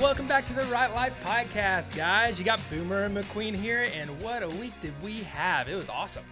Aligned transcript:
welcome 0.00 0.28
back 0.28 0.46
to 0.46 0.52
the 0.52 0.62
Right 0.64 0.94
Life 0.94 1.20
Podcast, 1.24 1.96
guys. 1.96 2.38
You 2.38 2.44
got 2.44 2.60
Boomer 2.70 3.04
and 3.04 3.16
McQueen 3.16 3.52
here, 3.52 3.88
and 3.96 4.08
what 4.22 4.44
a 4.44 4.48
week 4.48 4.72
did 4.80 4.92
we 5.02 5.22
have? 5.22 5.68
It 5.68 5.74
was 5.74 5.88
awesome. 5.90 6.22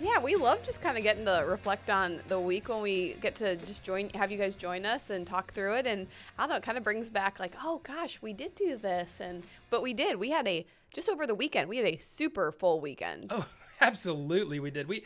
Yeah, 0.00 0.18
we 0.18 0.34
love 0.34 0.64
just 0.64 0.80
kind 0.80 0.96
of 0.96 1.04
getting 1.04 1.24
to 1.26 1.44
reflect 1.46 1.88
on 1.88 2.18
the 2.26 2.40
week 2.40 2.68
when 2.68 2.82
we 2.82 3.14
get 3.20 3.36
to 3.36 3.54
just 3.54 3.84
join, 3.84 4.10
have 4.10 4.32
you 4.32 4.38
guys 4.38 4.56
join 4.56 4.84
us 4.84 5.10
and 5.10 5.24
talk 5.24 5.52
through 5.52 5.74
it. 5.76 5.86
And 5.86 6.08
I 6.36 6.42
don't 6.42 6.50
know, 6.50 6.56
it 6.56 6.64
kind 6.64 6.76
of 6.76 6.82
brings 6.82 7.10
back 7.10 7.38
like, 7.38 7.52
oh 7.62 7.80
gosh, 7.84 8.20
we 8.20 8.32
did 8.32 8.56
do 8.56 8.76
this, 8.76 9.18
and 9.20 9.44
but 9.70 9.82
we 9.82 9.94
did. 9.94 10.16
We 10.16 10.30
had 10.30 10.48
a 10.48 10.66
just 10.92 11.08
over 11.08 11.24
the 11.24 11.34
weekend, 11.34 11.68
we 11.68 11.76
had 11.76 11.86
a 11.86 11.98
super 11.98 12.50
full 12.50 12.80
weekend. 12.80 13.28
Oh, 13.30 13.46
absolutely, 13.80 14.58
we 14.58 14.72
did. 14.72 14.88
We, 14.88 15.04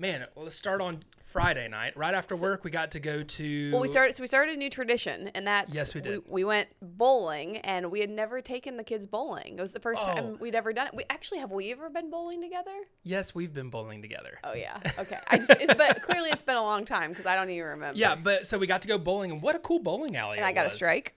man, 0.00 0.26
let's 0.34 0.54
start 0.54 0.80
on 0.80 1.00
Friday 1.18 1.68
night. 1.68 1.96
Right 1.96 2.14
after 2.14 2.34
work, 2.34 2.64
we 2.64 2.70
got 2.70 2.90
to 2.92 3.00
go 3.00 3.22
to. 3.22 3.70
Well, 3.70 3.80
we 3.80 3.86
started. 3.88 4.16
So 4.16 4.22
we 4.22 4.26
started 4.26 4.54
a 4.54 4.58
new 4.58 4.70
tradition, 4.70 5.30
and 5.34 5.46
that's 5.46 5.72
Yes, 5.72 5.94
we 5.94 6.00
did. 6.00 6.22
We, 6.26 6.42
went 6.42 6.68
bowling, 6.82 7.58
and 7.58 7.90
we 7.90 8.00
had 8.00 8.10
never 8.10 8.40
taken 8.40 8.76
the 8.76 8.82
kids 8.82 9.06
bowling. 9.06 9.56
It 9.58 9.60
was 9.60 9.72
the 9.72 9.78
first 9.78 10.02
Oh. 10.02 10.06
time 10.14 10.38
we'd 10.40 10.54
ever 10.56 10.72
done 10.72 10.88
it. 10.88 10.94
We 10.94 11.04
actually 11.10 11.38
have 11.38 11.52
we 11.52 11.70
ever 11.70 11.90
been 11.90 12.10
bowling 12.10 12.40
together? 12.40 12.72
Yes, 13.04 13.34
we've 13.34 13.52
been 13.52 13.70
bowling 13.70 14.02
together. 14.02 14.38
Oh 14.42 14.54
yeah. 14.54 14.78
Okay. 14.98 15.18
I 15.28 15.38
just, 15.38 15.50
it's, 15.52 15.74
but 15.74 16.02
clearly 16.02 16.30
it's 16.30 16.42
been 16.42 16.56
a 16.56 16.62
long 16.62 16.84
time 16.84 17.10
because 17.10 17.24
I 17.26 17.34
don't 17.36 17.48
even 17.48 17.68
remember. 17.68 17.98
Yeah, 17.98 18.16
but 18.16 18.46
so 18.46 18.58
we 18.58 18.66
got 18.66 18.82
to 18.82 18.88
go 18.88 18.98
bowling, 18.98 19.30
and 19.30 19.40
what 19.40 19.54
a 19.54 19.58
cool 19.60 19.78
bowling 19.78 20.16
alley! 20.16 20.36
And 20.36 20.44
I 20.44 20.52
got 20.52 20.66
a 20.66 20.70
strike. 20.70 21.14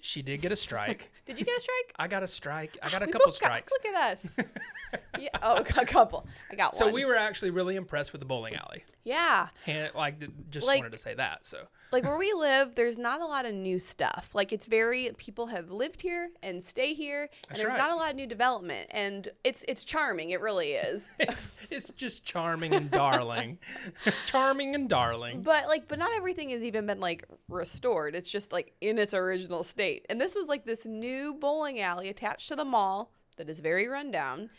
She 0.00 0.22
did 0.22 0.40
get 0.40 0.50
a 0.52 0.56
strike. 0.56 1.10
Did 1.26 1.38
you 1.38 1.44
get 1.44 1.56
a 1.56 1.60
strike? 1.60 1.92
I 1.98 2.08
got 2.08 2.22
a 2.22 2.26
strike. 2.26 2.76
I 2.82 2.88
got 2.90 3.02
a 3.02 3.06
We 3.06 3.12
couple 3.12 3.26
both 3.30 3.40
got- 3.40 3.46
strikes. 3.66 3.72
look 3.72 3.94
at 3.94 4.12
us. 4.12 4.26
yeah. 5.20 5.28
Oh, 5.42 5.56
a 5.56 5.84
couple. 5.84 6.26
I 6.50 6.56
got 6.56 6.74
So 6.74 6.86
one. 6.86 6.90
So 6.90 6.94
we 6.94 7.04
were 7.04 7.14
actually 7.16 7.50
really 7.50 7.76
impressed 7.76 8.12
with 8.12 8.20
the 8.20 8.26
bowling 8.26 8.54
alley. 8.56 8.84
Yeah. 9.08 9.48
And 9.66 9.90
like, 9.94 10.16
just 10.50 10.66
Like- 10.66 10.80
wanted 10.80 10.92
to 10.92 10.98
say 10.98 11.14
that. 11.14 11.46
So 11.46 11.62
Like 11.92 12.04
where 12.04 12.18
we 12.18 12.32
live, 12.36 12.74
there's 12.74 12.98
not 12.98 13.22
a 13.22 13.24
lot 13.26 13.46
of 13.46 13.54
new 13.54 13.78
stuff. 13.78 14.30
Like 14.34 14.52
it's 14.52 14.66
very 14.66 15.10
people 15.16 15.46
have 15.46 15.70
lived 15.70 16.02
here 16.02 16.28
and 16.42 16.62
stay 16.62 16.92
here, 16.92 17.22
and 17.22 17.30
That's 17.48 17.60
there's 17.60 17.72
right. 17.72 17.78
not 17.78 17.90
a 17.90 17.96
lot 17.96 18.10
of 18.10 18.16
new 18.16 18.26
development. 18.26 18.88
And 18.90 19.28
it's 19.44 19.64
it's 19.66 19.84
charming. 19.84 20.28
It 20.30 20.40
really 20.42 20.72
is. 20.72 21.08
it's, 21.18 21.50
it's 21.70 21.90
just 21.92 22.24
charming 22.26 22.74
and 22.74 22.90
darling, 22.90 23.58
charming 24.26 24.74
and 24.74 24.88
darling. 24.88 25.40
But 25.42 25.66
like, 25.68 25.88
but 25.88 25.98
not 25.98 26.10
everything 26.14 26.50
has 26.50 26.62
even 26.62 26.86
been 26.86 27.00
like 27.00 27.24
restored. 27.48 28.14
It's 28.14 28.28
just 28.30 28.52
like 28.52 28.74
in 28.82 28.98
its 28.98 29.14
original 29.14 29.64
state. 29.64 30.04
And 30.10 30.20
this 30.20 30.34
was 30.34 30.48
like 30.48 30.66
this 30.66 30.84
new 30.84 31.32
bowling 31.34 31.80
alley 31.80 32.08
attached 32.10 32.48
to 32.48 32.56
the 32.56 32.64
mall 32.66 33.10
that 33.38 33.48
is 33.48 33.60
very 33.60 33.86
rundown, 33.86 34.50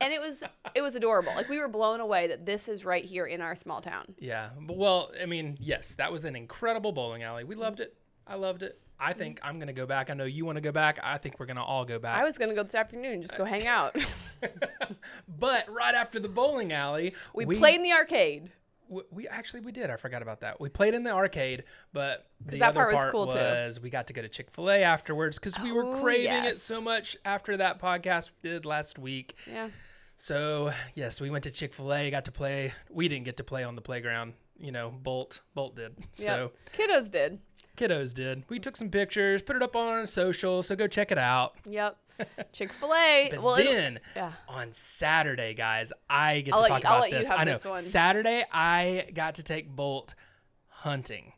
and 0.00 0.12
it 0.12 0.20
was 0.20 0.42
it 0.74 0.82
was 0.82 0.96
adorable. 0.96 1.32
Like 1.34 1.48
we 1.48 1.58
were 1.58 1.68
blown 1.68 2.00
away 2.00 2.26
that 2.28 2.46
this 2.46 2.68
is 2.68 2.84
right 2.84 3.04
here 3.04 3.26
in 3.26 3.40
our 3.40 3.54
small 3.54 3.80
town. 3.80 4.14
Yeah. 4.18 4.50
Well, 4.68 5.10
I 5.20 5.26
mean, 5.26 5.56
yes, 5.60 5.94
that 5.96 6.12
was 6.12 6.24
an 6.24 6.36
incredible 6.36 6.92
bowling 6.92 7.22
alley. 7.22 7.44
We 7.44 7.54
loved 7.54 7.80
it. 7.80 7.94
I 8.26 8.36
loved 8.36 8.62
it. 8.62 8.80
I 8.98 9.12
think 9.12 9.40
mm. 9.40 9.48
I'm 9.48 9.58
gonna 9.58 9.72
go 9.72 9.86
back. 9.86 10.10
I 10.10 10.14
know 10.14 10.24
you 10.24 10.44
want 10.44 10.56
to 10.56 10.62
go 10.62 10.72
back. 10.72 10.98
I 11.02 11.18
think 11.18 11.38
we're 11.38 11.46
gonna 11.46 11.64
all 11.64 11.84
go 11.84 11.98
back. 11.98 12.18
I 12.18 12.24
was 12.24 12.38
gonna 12.38 12.54
go 12.54 12.62
this 12.62 12.74
afternoon 12.74 13.20
just 13.22 13.36
go 13.36 13.44
hang 13.44 13.66
out. 13.66 13.96
but 15.38 15.68
right 15.68 15.94
after 15.94 16.18
the 16.18 16.28
bowling 16.28 16.72
alley, 16.72 17.14
We, 17.34 17.44
played 17.44 17.76
in 17.76 17.82
the 17.82 17.92
arcade. 17.92 18.50
We, 18.88 19.02
we 19.10 19.28
actually 19.28 19.60
we 19.60 19.72
did. 19.72 19.90
I 19.90 19.96
forgot 19.96 20.22
about 20.22 20.40
that. 20.40 20.60
We 20.60 20.68
played 20.68 20.94
in 20.94 21.02
the 21.04 21.10
arcade, 21.10 21.64
but 21.92 22.26
the 22.44 22.58
that 22.58 22.70
other 22.70 22.80
part 22.80 22.92
was 22.92 23.00
part 23.02 23.12
cool, 23.12 23.26
too. 23.28 23.38
was 23.38 23.80
we 23.80 23.90
got 23.90 24.06
to 24.08 24.12
go 24.12 24.22
to 24.22 24.28
Chick 24.28 24.50
Fil 24.50 24.70
A 24.70 24.82
afterwards 24.82 25.38
because 25.38 25.58
we 25.60 25.72
were 25.72 25.84
Oh, 25.84 26.00
craving 26.00 26.44
it 26.44 26.60
so 26.60 26.80
much 26.80 27.16
after 27.24 27.56
that 27.56 27.80
podcast 27.80 28.30
we 28.42 28.50
did 28.50 28.64
last 28.64 28.98
week. 28.98 29.34
Yeah. 29.50 29.68
So 30.16 30.72
yes, 30.94 31.20
we 31.20 31.30
went 31.30 31.44
to 31.44 31.50
Chick 31.50 31.74
Fil 31.74 31.92
A. 31.92 32.10
Got 32.10 32.24
to 32.26 32.32
play. 32.32 32.72
We 32.90 33.08
didn't 33.08 33.24
get 33.24 33.36
to 33.38 33.44
play 33.44 33.64
on 33.64 33.74
the 33.76 33.82
playground. 33.82 34.34
You 34.58 34.72
know, 34.72 34.90
Bolt 34.90 35.42
Bolt 35.54 35.76
did. 35.76 35.94
So 36.12 36.52
Kiddos 36.76 37.10
did. 37.10 37.40
kiddos 37.76 38.14
did. 38.14 38.44
We 38.48 38.58
took 38.58 38.76
some 38.76 38.88
pictures, 38.90 39.42
put 39.42 39.54
it 39.56 39.62
up 39.62 39.76
on 39.76 39.88
our 39.88 40.06
social. 40.06 40.62
So 40.62 40.74
go 40.74 40.86
check 40.86 41.12
it 41.12 41.18
out. 41.18 41.56
Yep. 41.68 41.98
Chick 42.52 42.72
Fil 42.72 42.94
A. 42.94 43.30
Well, 43.40 43.56
then 43.56 44.00
yeah. 44.14 44.32
on 44.48 44.72
Saturday, 44.72 45.54
guys, 45.54 45.92
I 46.08 46.40
get 46.40 46.54
I'll 46.54 46.62
to 46.62 46.68
talk 46.68 46.82
you- 46.82 46.88
about 46.88 47.10
this. 47.10 47.30
I 47.30 47.44
know. 47.44 47.52
this 47.52 47.64
one. 47.64 47.82
Saturday, 47.82 48.44
I 48.52 49.08
got 49.14 49.36
to 49.36 49.42
take 49.42 49.68
Bolt 49.74 50.14
hunting, 50.68 51.32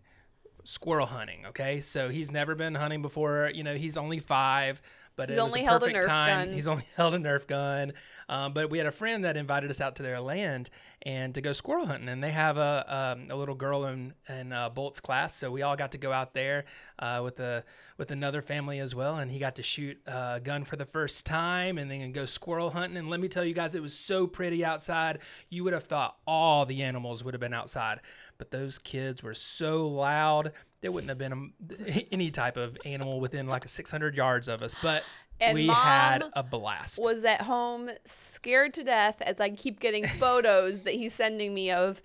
squirrel 0.65 1.07
hunting. 1.07 1.47
Okay, 1.47 1.81
so 1.81 2.09
he's 2.09 2.31
never 2.31 2.55
been 2.55 2.75
hunting 2.75 3.03
before. 3.03 3.51
You 3.55 3.65
know, 3.65 3.75
he's 3.75 3.97
only 3.97 4.19
five, 4.19 4.81
but 5.19 5.29
He's 5.29 5.37
only 5.39 5.63
held 5.65 5.83
a 5.83 5.89
Nerf 5.93 6.07
time. 6.07 6.47
gun. 6.47 6.55
He's 6.55 6.69
only 6.69 6.85
held 6.97 7.13
a 7.13 7.19
Nerf 7.19 7.47
gun. 7.47 7.93
Um, 8.29 8.55
but 8.55 8.71
we 8.71 8.79
had 8.79 8.87
a 8.87 8.93
friend 8.93 9.25
that 9.25 9.37
invited 9.37 9.69
us 9.69 9.81
out 9.81 9.97
to 9.97 10.03
their 10.03 10.21
land 10.21 10.71
and 11.03 11.35
to 11.35 11.41
go 11.41 11.53
squirrel 11.53 11.87
hunting, 11.87 12.09
and 12.09 12.23
they 12.23 12.31
have 12.31 12.57
a 12.57 13.17
um, 13.19 13.27
a 13.31 13.37
little 13.37 13.55
girl 13.55 13.87
in 13.87 14.15
in 14.29 14.53
uh, 14.53 14.69
Bolt's 14.69 15.01
class, 15.01 15.35
so 15.35 15.51
we 15.51 15.63
all 15.63 15.77
got 15.77 15.93
to 15.93 15.99
go 15.99 16.13
out 16.13 16.35
there 16.35 16.65
uh, 16.99 17.21
with 17.25 17.41
a 17.41 17.65
with 17.97 18.11
another 18.11 18.43
family 18.43 18.79
as 18.79 18.95
well, 18.95 19.17
and 19.17 19.31
he 19.31 19.39
got 19.39 19.57
to 19.57 19.63
shoot 19.63 19.99
a 20.07 20.41
gun 20.43 20.65
for 20.65 20.77
the 20.77 20.85
first 20.85 21.27
time, 21.27 21.79
and 21.79 21.91
then 21.91 22.13
go 22.13 22.25
squirrel 22.27 22.71
hunting. 22.71 22.97
And 22.97 23.11
let 23.11 23.21
me 23.21 23.29
tell 23.29 23.45
you 23.45 23.55
guys, 23.55 23.75
it 23.75 23.83
was 23.83 23.95
so 23.95 24.27
pretty 24.27 24.65
outside. 24.65 25.19
You 25.51 25.65
would 25.65 25.73
have 25.73 25.85
thought 25.85 26.17
all 26.27 26.65
the 26.65 26.83
animals 26.83 27.25
would 27.25 27.35
have 27.35 27.41
been 27.41 27.55
outside, 27.55 28.01
but 28.37 28.51
those 28.51 28.79
kids 28.79 29.23
were 29.23 29.35
so 29.35 29.87
loud. 29.89 30.53
There 30.81 30.93
wouldn't 30.93 31.09
have 31.09 31.19
been 31.19 31.53
a, 31.87 32.09
any 32.13 32.31
type 32.31 32.57
of 32.57 32.77
animal 32.85 33.21
within 33.21 33.47
like 33.47 33.69
600 33.69 34.15
yards 34.15 34.49
of 34.49 34.63
us, 34.63 34.75
but 34.81 35.03
And 35.41 35.55
we 35.55 35.67
had 35.67 36.23
a 36.35 36.43
blast. 36.43 36.99
was 37.01 37.25
at 37.25 37.43
home 37.43 37.91
scared 38.07 38.75
to 38.75 38.85
death 38.85 39.21
as 39.21 39.41
I 39.41 39.51
keep 39.51 39.81
getting 39.81 40.07
photos 40.19 40.81
that 40.83 40.95
he's 40.95 41.15
sending 41.15 41.55
me 41.55 41.71
of 41.71 42.01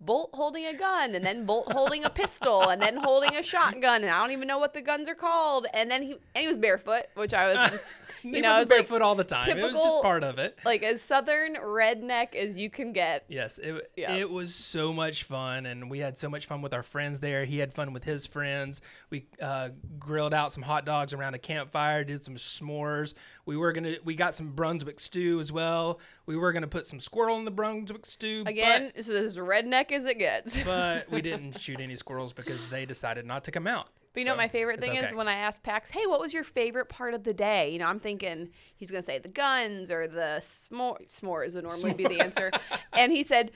Bolt 0.00 0.30
holding 0.34 0.66
a 0.66 0.74
gun 0.74 1.14
and 1.14 1.24
then 1.24 1.46
Bolt 1.46 1.70
holding 1.72 2.04
a 2.04 2.10
pistol 2.10 2.68
and 2.70 2.82
then 2.82 2.96
holding 2.96 3.36
a 3.36 3.42
shotgun 3.42 4.02
and 4.02 4.10
I 4.10 4.20
don't 4.20 4.32
even 4.32 4.48
know 4.48 4.58
what 4.58 4.72
the 4.74 4.80
guns 4.82 5.08
are 5.08 5.14
called 5.14 5.66
and 5.72 5.88
then 5.88 6.02
he 6.02 6.12
and 6.34 6.42
he 6.42 6.48
was 6.48 6.58
barefoot 6.58 7.04
which 7.14 7.32
I 7.32 7.46
was 7.46 7.70
just 7.70 7.94
you 8.22 8.40
know 8.42 8.50
was 8.52 8.62
it's 8.62 8.70
like 8.70 8.78
barefoot 8.78 9.02
all 9.02 9.14
the 9.14 9.24
time. 9.24 9.48
it 9.48 9.56
was 9.56 9.72
just 9.72 9.82
typical- 9.82 10.02
part 10.02 10.22
of 10.24 10.38
it. 10.38 10.58
like 10.64 10.82
as 10.82 11.00
southern 11.02 11.54
redneck 11.56 12.34
as 12.34 12.56
you 12.56 12.70
can 12.70 12.92
get. 12.92 13.24
Yes, 13.28 13.58
it 13.58 13.90
Yeah. 13.96 14.14
it 14.14 14.30
was 14.30 14.54
so 14.54 14.92
much 14.92 15.24
fun, 15.24 15.66
and 15.66 15.90
we 15.90 15.98
had 16.00 16.16
so 16.18 16.28
much 16.28 16.46
fun 16.46 16.62
with 16.62 16.72
our 16.74 16.82
friends 16.82 17.20
there. 17.20 17.44
He 17.44 17.58
had 17.58 17.74
fun 17.74 17.92
with 17.92 18.04
his 18.04 18.26
friends. 18.26 18.80
We 19.10 19.26
uh, 19.40 19.70
grilled 19.98 20.34
out 20.34 20.52
some 20.52 20.62
hot 20.62 20.84
dogs 20.84 21.12
around 21.12 21.34
a 21.34 21.38
campfire, 21.38 22.04
did 22.04 22.24
some 22.24 22.36
s'mores. 22.36 23.14
We 23.46 23.56
were 23.56 23.72
gonna 23.72 23.96
we 24.04 24.14
got 24.14 24.34
some 24.34 24.52
Brunswick 24.52 25.00
stew 25.00 25.40
as 25.40 25.50
well. 25.52 26.00
We 26.26 26.36
were 26.36 26.52
gonna 26.52 26.66
put 26.68 26.86
some 26.86 27.00
squirrel 27.00 27.36
in 27.38 27.44
the 27.44 27.50
Brunswick 27.50 28.06
stew. 28.06 28.44
but- 28.44 28.50
Again, 28.50 28.92
this 28.94 29.08
is 29.08 29.36
as 29.36 29.42
redneck 29.42 29.90
as 29.92 30.04
it 30.04 30.18
gets. 30.18 30.62
but, 30.62 31.10
we 31.10 31.20
didn't 31.22 31.58
shoot 31.58 31.80
any 31.80 31.96
squirrels 31.96 32.32
because 32.32 32.68
they 32.68 32.84
decided 32.86 33.26
not 33.26 33.44
to 33.44 33.50
come 33.50 33.66
out. 33.66 33.86
But 34.12 34.20
you 34.20 34.26
know, 34.26 34.32
So, 34.32 34.36
what 34.36 34.42
my 34.42 34.48
favorite 34.48 34.80
thing 34.80 34.90
okay. 34.98 35.06
is 35.06 35.14
when 35.14 35.28
I 35.28 35.34
ask 35.34 35.62
Pax, 35.62 35.90
"Hey, 35.90 36.06
what 36.06 36.20
was 36.20 36.34
your 36.34 36.44
favorite 36.44 36.88
part 36.88 37.14
of 37.14 37.24
the 37.24 37.32
day?" 37.32 37.70
You 37.70 37.78
know, 37.78 37.86
I'm 37.86 37.98
thinking 38.00 38.50
he's 38.74 38.90
gonna 38.90 39.02
say 39.02 39.18
the 39.18 39.28
guns 39.30 39.90
or 39.90 40.06
the 40.06 40.38
s'more, 40.40 40.98
s'mores 41.06 41.54
would 41.54 41.64
normally 41.64 41.94
be 41.94 42.04
the 42.04 42.20
answer, 42.20 42.50
and 42.92 43.10
he 43.10 43.22
said, 43.22 43.52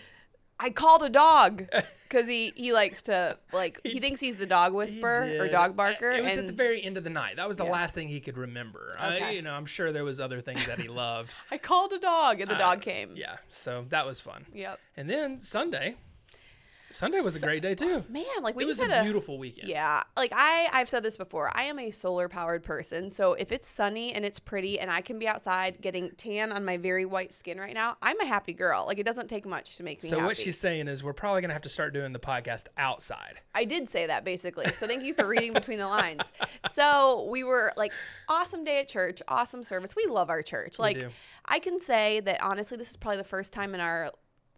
"I 0.58 0.70
called 0.70 1.02
a 1.02 1.10
dog," 1.10 1.66
because 2.08 2.26
he 2.26 2.54
he 2.56 2.72
likes 2.72 3.02
to 3.02 3.38
like 3.52 3.80
he, 3.84 3.90
He 3.90 4.00
thinks 4.00 4.20
he's 4.20 4.36
the 4.36 4.46
dog 4.46 4.72
whisperer 4.72 5.36
or 5.40 5.48
dog 5.48 5.76
barker, 5.76 6.10
It 6.10 6.22
was 6.24 6.32
and 6.32 6.40
at 6.40 6.46
the 6.46 6.52
very 6.54 6.82
end 6.82 6.96
of 6.96 7.04
the 7.04 7.10
night. 7.10 7.36
That 7.36 7.48
was 7.48 7.58
the 7.58 7.64
Yeah. 7.66 7.72
last 7.72 7.94
thing 7.94 8.08
he 8.08 8.20
could 8.20 8.38
remember. 8.38 8.94
I, 8.98 9.32
you 9.32 9.42
know, 9.42 9.52
I'm 9.52 9.66
sure 9.66 9.92
there 9.92 10.04
was 10.04 10.20
other 10.20 10.40
things 10.40 10.64
that 10.66 10.78
he 10.80 10.88
loved. 10.88 11.32
I 11.50 11.58
called 11.58 11.92
a 11.92 11.98
dog, 11.98 12.40
and 12.40 12.50
the 12.50 12.54
Uh, 12.54 12.58
dog 12.58 12.80
came. 12.80 13.14
Yeah, 13.14 13.36
so 13.50 13.84
that 13.90 14.06
was 14.06 14.20
fun. 14.20 14.46
Yep. 14.54 14.80
And 14.96 15.10
then 15.10 15.38
Sunday, 15.40 15.96
Sunday 16.92 17.20
was 17.20 17.36
a 17.36 17.40
great 17.40 17.62
day 17.62 17.74
too. 17.74 18.04
Man, 18.08 18.24
like 18.42 18.56
we 18.56 18.64
it 18.64 18.66
was 18.66 18.78
a 18.78 18.86
had 18.86 19.00
a 19.00 19.02
beautiful 19.02 19.38
weekend. 19.38 19.68
Yeah, 19.68 20.02
like 20.16 20.32
I 20.34 20.68
I've 20.72 20.88
said 20.88 21.02
this 21.02 21.16
before. 21.16 21.50
I 21.54 21.64
am 21.64 21.78
a 21.78 21.90
solar 21.90 22.28
powered 22.28 22.62
person. 22.62 23.10
So 23.10 23.34
if 23.34 23.52
it's 23.52 23.68
sunny 23.68 24.12
and 24.14 24.24
it's 24.24 24.38
pretty 24.38 24.78
and 24.80 24.90
I 24.90 25.00
can 25.00 25.18
be 25.18 25.28
outside 25.28 25.80
getting 25.80 26.10
tan 26.16 26.52
on 26.52 26.64
my 26.64 26.76
very 26.76 27.04
white 27.04 27.32
skin 27.32 27.58
right 27.58 27.74
now, 27.74 27.96
I'm 28.02 28.18
a 28.20 28.24
happy 28.24 28.52
girl. 28.54 28.84
Like 28.86 28.98
it 28.98 29.04
doesn't 29.04 29.28
take 29.28 29.46
much 29.46 29.76
to 29.76 29.82
make 29.82 30.02
me 30.02 30.08
So 30.08 30.16
happy. 30.16 30.26
what 30.26 30.36
she's 30.36 30.58
saying 30.58 30.88
is 30.88 31.04
we're 31.04 31.12
probably 31.12 31.42
gonna 31.42 31.52
have 31.52 31.62
to 31.62 31.68
start 31.68 31.92
doing 31.92 32.12
the 32.12 32.18
podcast 32.18 32.66
outside. 32.78 33.40
I 33.54 33.64
did 33.64 33.90
say 33.90 34.06
that 34.06 34.24
basically. 34.24 34.72
So 34.72 34.86
thank 34.86 35.02
you 35.02 35.14
for 35.14 35.26
reading 35.26 35.52
between 35.52 35.78
the 35.78 35.88
lines. 35.88 36.22
So 36.72 37.26
we 37.30 37.44
were 37.44 37.72
like 37.76 37.92
awesome 38.28 38.64
day 38.64 38.80
at 38.80 38.88
church, 38.88 39.20
awesome 39.28 39.64
service. 39.64 39.94
We 39.96 40.06
love 40.06 40.30
our 40.30 40.42
church. 40.42 40.78
Like. 40.78 41.04
I 41.48 41.60
can 41.60 41.80
say 41.80 42.18
that 42.18 42.42
honestly 42.42 42.76
this 42.76 42.90
is 42.90 42.96
probably 42.96 43.18
the 43.18 43.22
first 43.28 43.52
time 43.52 43.72
in 43.72 43.78
our 43.80 44.10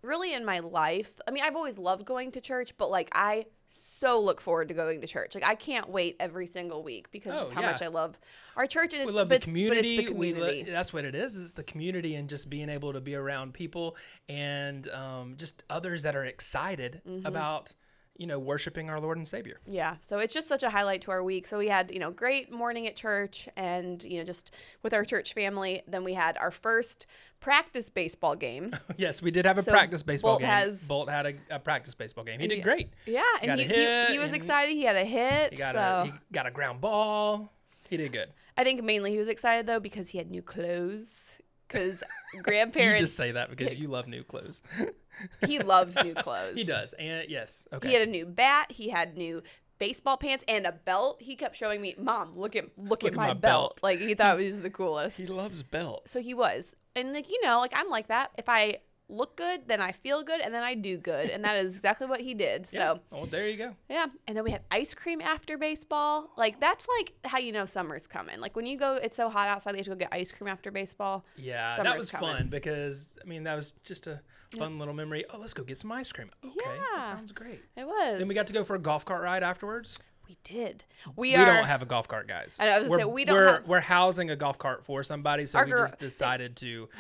really 0.03 0.33
in 0.35 0.45
my 0.45 0.61
life. 0.61 1.11
I 1.27 1.31
mean, 1.31 1.43
I've 1.45 1.57
always 1.57 1.79
loved 1.79 2.05
going 2.05 2.31
to 2.33 2.41
church, 2.41 2.77
but 2.79 2.91
like 2.91 3.09
I 3.13 3.47
so 3.71 4.19
look 4.21 4.41
forward 4.41 4.69
to 4.69 4.75
going 4.75 5.01
to 5.03 5.07
church. 5.07 5.35
Like 5.35 5.45
I 5.47 5.55
can't 5.55 5.91
wait 5.91 6.17
every 6.21 6.47
single 6.47 6.83
week 6.83 7.11
because 7.11 7.35
Oh, 7.37 7.39
just 7.41 7.53
how 7.53 7.61
yeah. 7.61 7.71
much 7.73 7.83
I 7.83 7.89
love 7.89 8.19
our 8.57 8.67
church 8.67 8.95
and 8.95 9.01
We 9.03 9.09
it's 9.09 9.13
love 9.15 9.29
but 9.29 9.31
the 9.31 9.35
it's- 9.37 9.45
community. 9.45 9.97
But 9.97 10.03
it's 10.05 10.11
the 10.13 10.17
We 10.19 10.33
lo- 10.33 10.39
community. 10.47 10.71
that's 10.71 10.93
what 10.93 11.05
it 11.05 11.15
is. 11.15 11.37
Is 11.37 11.53
the 11.53 11.65
community 11.65 12.15
and 12.15 12.29
just 12.29 12.49
being 12.49 12.69
able 12.71 12.93
to 12.95 13.01
be 13.01 13.15
around 13.15 13.53
people 13.55 13.97
and 14.29 14.89
um, 14.89 15.35
just 15.37 15.65
others 15.69 16.03
that 16.05 16.17
are 16.17 16.25
excited 16.25 17.03
Mm-hmm. 17.07 17.27
about 17.27 17.75
you 18.19 18.27
know 18.27 18.39
worshiping 18.39 18.91
our 18.91 19.01
Lord 19.01 19.17
and 19.17 19.27
Savior. 19.27 19.61
Yeah, 19.67 19.97
so 20.05 20.19
it's 20.19 20.35
just 20.35 20.49
such 20.49 20.63
a 20.63 20.71
highlight 20.71 21.01
to 21.03 21.11
our 21.13 21.23
week. 21.23 21.47
So 21.47 21.57
we 21.57 21.69
had, 21.69 21.91
you 21.93 22.01
know, 22.01 22.11
great 22.11 22.53
morning 22.53 22.87
at 22.87 22.97
church 22.97 23.49
and, 23.57 24.03
you 24.03 24.19
know, 24.19 24.25
just 24.25 24.51
with 24.83 24.93
our 24.93 25.05
church 25.05 25.33
family. 25.33 25.83
Then 25.87 26.05
we 26.05 26.15
had 26.15 26.37
our 26.37 26.51
first 26.51 27.07
practice 27.41 27.89
baseball 27.89 28.35
game. 28.35 28.75
yes, 28.97 29.23
we 29.23 29.31
did 29.31 29.47
have 29.47 29.57
a 29.57 29.63
So 29.63 29.71
practice 29.71 30.03
baseball 30.03 30.33
Bolt 30.33 30.41
game. 30.41 30.49
has- 30.51 30.83
Bolt 30.83 31.09
had 31.09 31.27
a, 31.27 31.35
a 31.51 31.59
practice 31.61 31.95
baseball 31.95 32.25
game. 32.25 32.41
He 32.41 32.49
did 32.49 32.63
great. 32.63 32.91
Yeah, 33.07 33.23
got 33.41 33.59
and 33.61 33.61
he, 33.61 33.67
he, 33.67 34.07
he 34.15 34.19
was 34.19 34.33
excited. 34.33 34.73
He 34.73 34.83
had 34.83 34.97
a 34.97 35.05
hit. 35.05 35.53
He 35.53 35.57
got 35.57 35.75
so 35.77 35.81
a 35.81 36.05
he 36.07 36.13
got 36.33 36.47
a 36.47 36.51
ground 36.51 36.81
ball. 36.81 37.51
He 37.89 37.97
did 37.97 38.13
good. 38.13 38.31
I 38.57 38.65
think 38.65 38.83
mainly 38.83 39.13
he 39.13 39.19
was 39.19 39.29
excited 39.29 39.67
though 39.67 39.81
because 39.81 40.11
he 40.11 40.19
had 40.19 40.29
new 40.31 40.43
clothes. 40.43 41.28
Because 41.69 42.03
You 42.35 42.43
grandparents, 42.43 43.01
just 43.01 43.17
say 43.17 43.33
that 43.33 43.49
because 43.51 43.79
you 43.79 43.89
love 43.89 44.07
new 44.07 44.23
clothes. 44.23 44.63
he 45.47 45.59
loves 45.61 45.97
new 46.03 46.15
clothes. 46.27 46.57
he 46.57 46.65
does. 46.65 46.93
And 46.95 47.29
yes. 47.29 47.67
Okay. 47.73 47.89
He 47.89 47.95
had 47.95 48.07
a 48.07 48.11
new 48.11 48.27
bat. 48.27 48.71
He 48.71 48.91
had 48.91 49.17
new 49.17 49.43
baseball 49.79 50.17
pants 50.17 50.45
and 50.47 50.67
a 50.67 50.73
belt. 50.73 51.23
He 51.23 51.37
kept 51.37 51.57
showing 51.57 51.81
me, 51.81 51.95
"Mom, 51.99 52.37
look 52.39 52.55
at 52.55 52.67
look, 52.77 53.05
at, 53.05 53.15
my, 53.15 53.29
my 53.29 53.35
belt. 53.35 53.41
belt." 53.41 53.81
Like 53.83 53.99
he 54.01 54.15
thought 54.15 54.41
it 54.41 54.45
was 54.45 54.61
the 54.61 54.71
coolest. 54.71 55.17
he 55.19 55.25
loves 55.27 55.63
belts. 55.63 56.13
So 56.13 56.21
he 56.21 56.35
was, 56.35 56.75
and 56.95 57.13
like 57.13 57.31
you 57.31 57.41
know, 57.43 57.61
like 57.61 57.73
I'm 57.75 57.89
like 57.89 58.09
that. 58.09 58.31
If 58.37 58.49
I 58.49 58.79
look 59.11 59.37
good, 59.37 59.63
then 59.69 59.81
I 59.81 59.93
feel 59.93 60.23
good, 60.23 60.41
and 60.41 60.53
then 60.53 60.63
I 60.63 60.75
do 60.75 60.99
good, 60.99 61.31
and 61.31 61.43
that 61.45 61.57
is 61.57 61.77
exactly 61.77 62.07
what 62.07 62.21
he 62.21 62.35
did. 62.35 62.67
yeah. 62.71 62.95
So 62.95 63.01
Well, 63.11 63.27
there 63.27 63.49
you 63.49 63.57
go. 63.57 63.75
yeah, 63.89 64.07
and 64.27 64.37
then 64.37 64.45
we 64.45 64.51
had 64.51 64.63
ice 64.71 64.95
cream 64.95 65.21
after 65.21 65.57
baseball. 65.57 66.31
Like 66.37 66.61
that's 66.61 66.87
like 66.99 67.15
how 67.25 67.39
you 67.39 67.53
know 67.53 67.65
summer's 67.65 68.07
coming. 68.07 68.39
Like 68.41 68.55
when 68.57 68.67
you 68.67 68.77
go, 68.77 68.95
it's 68.95 69.17
so 69.17 69.29
hot 69.29 69.49
outside, 69.49 69.73
you 69.73 69.79
have 69.79 69.85
to 69.87 69.91
go 69.91 69.97
get 69.97 70.09
ice 70.13 70.31
cream 70.33 70.49
after 70.49 70.71
baseball. 70.71 71.25
Yeah, 71.37 71.83
that 71.83 71.97
was 71.99 72.11
coming. 72.11 72.37
fun 72.37 72.49
because 72.49 73.19
I 73.25 73.27
mean 73.29 73.45
that 73.45 73.55
was 73.57 73.73
just 73.85 74.07
a 74.07 74.21
fun 74.57 74.79
little 74.79 74.95
memory. 74.95 75.25
Oh, 75.33 75.39
let's 75.39 75.55
go 75.55 75.63
get 75.63 75.79
some 75.79 75.93
ice 75.93 76.13
cream. 76.13 76.31
Okay, 76.45 76.55
Yeah. 76.65 76.81
that 76.97 77.05
sounds 77.05 77.33
great. 77.33 77.61
It 77.77 77.87
was. 77.87 78.19
Then 78.19 78.29
we 78.29 78.35
got 78.35 78.47
to 78.49 78.53
go 78.53 78.65
for 78.65 78.77
a 78.77 78.79
golf 78.81 79.05
cart 79.05 79.23
ride 79.23 79.43
afterwards. 79.43 79.99
We 80.29 80.37
did. 80.45 80.85
We, 81.17 81.31
We, 81.31 81.37
are. 81.37 81.47
don't 81.47 81.65
have 81.65 81.81
a 81.81 81.87
golf 81.87 82.07
cart, 82.07 82.29
guys. 82.29 82.59
I 82.61 82.67
know, 82.67 82.73
I 82.73 82.79
was 82.81 82.89
we're, 82.91 82.99
say, 82.99 83.05
we 83.07 83.25
don't 83.25 83.35
We're, 83.37 83.53
have- 83.53 83.67
we're 83.67 83.81
housing 83.81 84.29
a 84.29 84.37
golf 84.37 84.59
cart 84.59 84.85
for 84.85 85.03
somebody, 85.03 85.47
so 85.47 85.65
we 85.65 85.71
just 85.71 85.99
decided 85.99 86.55
to 86.57 86.91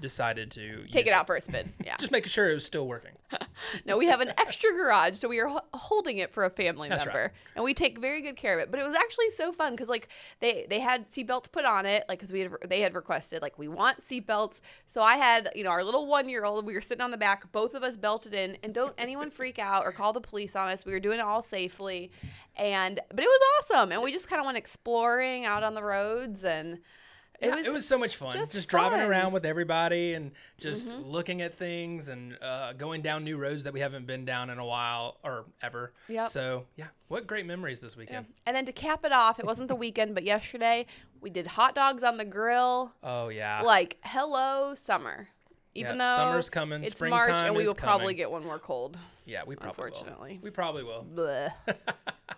decided 0.00 0.50
to 0.52 0.84
take 0.90 1.06
use 1.06 1.12
it 1.12 1.14
out 1.14 1.26
for 1.26 1.36
a 1.36 1.40
spin. 1.40 1.72
Yeah. 1.84 1.96
Just 1.98 2.12
making 2.12 2.30
sure 2.30 2.50
it 2.50 2.54
was 2.54 2.64
still 2.64 2.86
working. 2.86 3.12
No, 3.86 3.96
we 3.96 4.06
have 4.06 4.20
an 4.20 4.32
extra 4.38 4.72
garage, 4.72 5.16
so 5.16 5.28
we 5.28 5.38
are 5.38 5.46
ho- 5.48 5.60
holding 5.72 6.18
it 6.18 6.32
for 6.32 6.44
a 6.44 6.50
family 6.50 6.88
That's 6.88 7.06
right. 7.06 7.14
member, 7.14 7.32
and 7.54 7.64
we 7.64 7.72
take 7.74 7.98
very 7.98 8.20
good 8.20 8.36
care 8.36 8.54
of 8.54 8.60
it. 8.60 8.70
But 8.70 8.80
it 8.80 8.86
was 8.86 8.94
actually 8.96 9.30
so 9.30 9.52
fun 9.52 9.72
because 9.72 9.88
like 9.88 10.08
they 10.40 10.66
they 10.68 10.80
had 10.80 11.10
seatbelts 11.10 11.50
put 11.50 11.64
on 11.64 11.86
it, 11.86 12.04
like 12.08 12.18
because 12.18 12.32
we 12.32 12.40
had 12.40 12.52
they 12.68 12.80
had 12.80 12.94
requested 12.94 13.42
like 13.42 13.58
we 13.58 13.68
want 13.68 14.04
seatbelts. 14.04 14.60
So 14.86 15.02
I 15.02 15.16
had 15.16 15.50
you 15.54 15.62
know 15.64 15.70
our 15.70 15.84
little 15.84 16.06
one 16.06 16.28
year 16.28 16.44
old, 16.44 16.66
we 16.66 16.74
were 16.74 16.80
sitting 16.80 17.00
on 17.02 17.10
the 17.10 17.16
back, 17.16 17.50
both 17.52 17.74
of 17.74 17.82
us 17.82 17.96
belted 17.96 18.34
in, 18.34 18.56
and 18.62 18.74
don't 18.74 18.94
anyone 18.98 19.30
freak 19.30 19.58
out 19.58 19.84
or 19.84 19.92
call 19.92 20.12
the 20.12 20.20
police 20.20 20.54
on 20.56 20.68
us. 20.68 20.84
We 20.84 20.92
were 20.92 21.00
doing 21.00 21.18
it 21.20 21.24
all 21.24 21.42
safely, 21.42 22.10
and 22.56 23.00
but 23.08 23.20
it 23.24 23.28
was 23.28 23.40
awesome, 23.60 23.92
and 23.92 24.02
we 24.02 24.10
just 24.12 24.28
kind 24.28 24.40
of 24.40 24.46
went 24.46 24.58
exploring 24.58 25.44
out 25.44 25.62
on 25.62 25.74
the 25.74 25.82
roads 25.82 26.44
and. 26.44 26.78
It, 27.44 27.48
Yeah, 27.48 27.54
was, 27.56 27.66
it 27.66 27.72
was 27.72 27.86
so 27.86 27.98
much 27.98 28.16
fun. 28.16 28.32
just 28.32 28.52
Just, 28.52 28.68
driving 28.68 29.00
around 29.00 29.32
with 29.32 29.44
everybody 29.44 30.14
and 30.14 30.32
just 30.58 30.88
Mm-hmm. 30.88 31.02
looking 31.08 31.42
at 31.42 31.56
things 31.56 32.08
and 32.08 32.36
uh, 32.42 32.72
going 32.72 33.02
down 33.02 33.24
new 33.24 33.36
roads 33.36 33.64
that 33.64 33.72
we 33.72 33.80
haven't 33.80 34.06
been 34.06 34.24
down 34.24 34.50
in 34.50 34.58
a 34.58 34.64
while 34.64 35.18
or 35.22 35.44
ever. 35.62 35.92
Yep. 36.08 36.28
So 36.28 36.64
yeah, 36.76 36.86
what 37.08 37.26
great 37.26 37.46
memories 37.46 37.80
this 37.80 37.94
Yeah. 37.94 37.98
weekend. 38.00 38.26
And 38.46 38.56
then 38.56 38.64
to 38.66 38.72
cap 38.72 39.04
it 39.04 39.12
off, 39.12 39.38
it 39.38 39.46
wasn't 39.46 39.68
the 39.68 39.74
weekend, 39.76 40.14
but 40.14 40.24
yesterday 40.24 40.86
we 41.20 41.30
did 41.30 41.46
hot 41.46 41.74
dogs 41.74 42.02
on 42.02 42.16
the 42.16 42.24
grill. 42.24 42.92
Oh 43.02 43.28
yeah. 43.28 43.62
Like, 43.62 43.98
hello, 44.02 44.74
summer. 44.74 45.28
Even 45.76 45.96
Yeah, 45.96 46.04
though 46.04 46.16
summer's 46.16 46.50
coming, 46.50 46.84
it's 46.84 47.00
March 47.00 47.28
and 47.30 47.56
we 47.56 47.66
will 47.66 47.74
probably 47.74 48.14
get 48.14 48.30
one 48.30 48.44
more 48.44 48.58
cold. 48.60 48.96
yeah, 49.26 49.42
we 49.44 49.56
probably 49.56 49.82
will. 49.82 49.86
unfortunately. 49.86 50.32
will. 50.34 50.44
We 50.44 50.50
probably 50.50 50.84
will. 50.84 51.04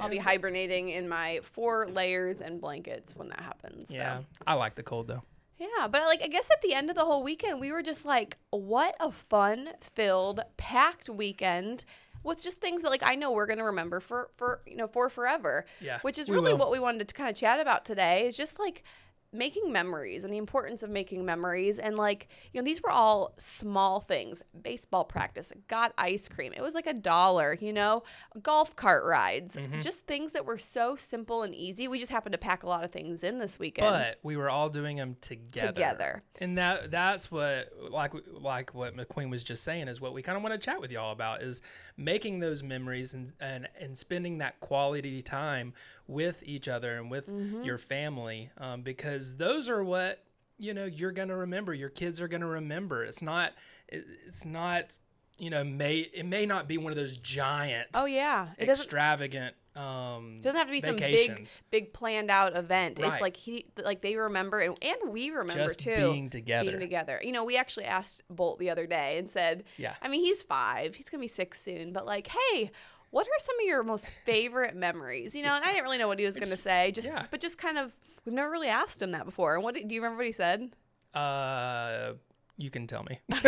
I'll 0.00 0.08
be 0.08 0.18
hibernating 0.18 0.88
in 0.90 1.08
my 1.08 1.40
four 1.42 1.86
layers 1.86 2.40
and 2.40 2.60
blankets 2.60 3.14
when 3.16 3.28
that 3.28 3.40
happens. 3.40 3.88
So. 3.88 3.94
Yeah, 3.94 4.20
I 4.46 4.54
like 4.54 4.74
the 4.74 4.82
cold 4.82 5.08
though. 5.08 5.22
Yeah, 5.58 5.88
but 5.88 6.02
like 6.02 6.22
I 6.22 6.28
guess 6.28 6.48
at 6.50 6.62
the 6.62 6.72
end 6.74 6.88
of 6.88 6.96
the 6.96 7.04
whole 7.04 7.22
weekend, 7.22 7.60
we 7.60 7.70
were 7.70 7.82
just 7.82 8.04
like, 8.04 8.38
what 8.50 8.96
a 8.98 9.12
fun-filled, 9.12 10.40
packed 10.56 11.08
weekend 11.10 11.84
with 12.22 12.42
just 12.42 12.60
things 12.60 12.82
that 12.82 12.90
like 12.90 13.02
I 13.02 13.14
know 13.14 13.30
we're 13.32 13.46
gonna 13.46 13.64
remember 13.64 14.00
for 14.00 14.30
for 14.36 14.60
you 14.66 14.76
know 14.76 14.86
for 14.86 15.08
forever. 15.08 15.66
Yeah, 15.80 15.98
which 16.00 16.18
is 16.18 16.30
really 16.30 16.52
will. 16.52 16.58
what 16.58 16.70
we 16.70 16.78
wanted 16.78 17.06
to 17.08 17.14
kind 17.14 17.28
of 17.28 17.36
chat 17.36 17.60
about 17.60 17.84
today. 17.84 18.26
Is 18.26 18.36
just 18.36 18.58
like 18.58 18.84
making 19.32 19.70
memories 19.70 20.24
and 20.24 20.32
the 20.32 20.38
importance 20.38 20.82
of 20.82 20.90
making 20.90 21.24
memories 21.24 21.78
and 21.78 21.96
like 21.96 22.26
you 22.52 22.60
know 22.60 22.64
these 22.64 22.82
were 22.82 22.90
all 22.90 23.32
small 23.38 24.00
things 24.00 24.42
baseball 24.62 25.04
practice 25.04 25.52
got 25.68 25.92
ice 25.96 26.28
cream 26.28 26.52
it 26.52 26.60
was 26.60 26.74
like 26.74 26.86
a 26.86 26.92
dollar 26.94 27.56
you 27.60 27.72
know 27.72 28.02
golf 28.42 28.74
cart 28.74 29.04
rides 29.04 29.56
Mm-hmm. 29.56 29.78
just 29.80 30.06
things 30.06 30.32
that 30.32 30.44
were 30.44 30.58
so 30.58 30.96
simple 30.96 31.42
and 31.42 31.54
easy 31.54 31.86
we 31.86 31.98
just 31.98 32.10
happened 32.10 32.32
to 32.32 32.38
pack 32.38 32.62
a 32.64 32.66
lot 32.68 32.82
of 32.84 32.90
things 32.90 33.22
in 33.22 33.38
this 33.38 33.58
weekend 33.58 33.90
But 33.92 34.18
we 34.22 34.36
were 34.36 34.48
all 34.50 34.68
doing 34.68 34.96
them 34.96 35.16
together. 35.20 35.68
Together. 35.68 36.22
And 36.40 36.56
that 36.58 36.90
that's 36.90 37.30
what 37.30 37.68
like 37.90 38.12
like 38.32 38.74
what 38.74 38.96
McQueen 38.96 39.30
was 39.30 39.44
just 39.44 39.62
saying 39.62 39.88
is 39.88 40.00
what 40.00 40.12
we 40.14 40.22
kind 40.22 40.36
of 40.36 40.42
want 40.42 40.54
to 40.54 40.58
chat 40.58 40.80
with 40.80 40.90
y'all 40.90 41.12
about 41.12 41.42
is 41.42 41.60
making 41.96 42.40
those 42.40 42.62
memories 42.62 43.12
and 43.14 43.32
and, 43.40 43.68
and 43.78 43.96
spending 43.98 44.38
that 44.38 44.58
quality 44.60 45.20
time 45.22 45.72
with 46.06 46.42
each 46.44 46.66
other 46.66 46.96
and 46.96 47.10
with 47.10 47.28
Mm-hmm. 47.28 47.62
your 47.62 47.78
family 47.78 48.50
um, 48.58 48.82
because 48.82 49.19
those 49.36 49.68
are 49.68 49.82
what 49.82 50.24
you 50.58 50.74
know 50.74 50.84
you're 50.84 51.12
gonna 51.12 51.36
remember. 51.36 51.74
Your 51.74 51.88
kids 51.88 52.20
are 52.20 52.28
gonna 52.28 52.46
remember. 52.46 53.04
It's 53.04 53.22
not 53.22 53.52
it's 53.88 54.44
not 54.44 54.98
you 55.38 55.50
know 55.50 55.64
may 55.64 55.98
it 56.12 56.26
may 56.26 56.46
not 56.46 56.68
be 56.68 56.76
one 56.78 56.92
of 56.92 56.96
those 56.96 57.16
giant 57.16 57.88
oh 57.94 58.04
yeah 58.04 58.48
it 58.58 58.66
doesn't 58.66 58.84
extravagant 58.84 59.54
um 59.76 60.34
It 60.36 60.42
doesn't 60.42 60.58
have 60.58 60.66
to 60.66 60.72
be 60.72 60.80
vacations. 60.80 61.50
some 61.52 61.64
big, 61.70 61.84
big 61.84 61.92
planned 61.92 62.30
out 62.30 62.56
event. 62.56 62.98
It's 62.98 63.20
like 63.20 63.36
he, 63.36 63.66
like 63.82 64.02
they 64.02 64.16
remember, 64.16 64.60
and, 64.60 64.76
and 64.82 65.12
we 65.12 65.30
remember 65.30 65.62
Just 65.62 65.78
too. 65.78 65.94
being 65.94 66.28
together. 66.28 66.70
Being 66.70 66.80
together. 66.80 67.20
You 67.22 67.30
know, 67.32 67.44
we 67.44 67.56
actually 67.56 67.86
asked 67.86 68.22
Bolt 68.28 68.58
the 68.58 68.68
other 68.68 68.86
day 68.86 69.16
and 69.18 69.30
said, 69.30 69.62
Yeah. 69.76 69.94
I 70.02 70.08
mean, 70.08 70.22
he's 70.22 70.42
five. 70.42 70.96
He's 70.96 71.08
gonna 71.08 71.20
be 71.20 71.28
six 71.28 71.60
soon. 71.60 71.92
But 71.92 72.04
like, 72.04 72.26
hey, 72.28 72.72
what 73.10 73.26
are 73.28 73.38
some 73.38 73.60
of 73.60 73.64
your 73.66 73.84
most 73.84 74.10
favorite 74.24 74.74
memories? 74.74 75.36
You 75.36 75.44
know, 75.44 75.54
and 75.54 75.64
I 75.64 75.68
didn't 75.68 75.84
really 75.84 75.98
know 75.98 76.08
what 76.08 76.18
he 76.18 76.26
was 76.26 76.36
gonna 76.36 76.56
say. 76.56 76.90
Just, 76.90 77.08
yeah. 77.08 77.26
but 77.30 77.40
just 77.40 77.56
kind 77.56 77.78
of, 77.78 77.94
we've 78.24 78.34
never 78.34 78.50
really 78.50 78.68
asked 78.68 79.00
him 79.02 79.12
that 79.12 79.24
before. 79.24 79.54
And 79.54 79.64
what 79.64 79.74
do 79.74 79.80
you 79.80 80.00
remember 80.00 80.18
what 80.18 80.26
he 80.26 80.32
said? 80.32 80.70
Uh, 81.14 82.12
you 82.56 82.70
can 82.70 82.86
tell 82.86 83.04
me. 83.04 83.20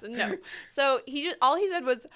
So, 0.00 0.08
no. 0.08 0.36
So 0.70 1.00
he 1.06 1.24
just 1.24 1.36
all 1.40 1.56
he 1.56 1.68
said 1.68 1.84
was 1.84 2.06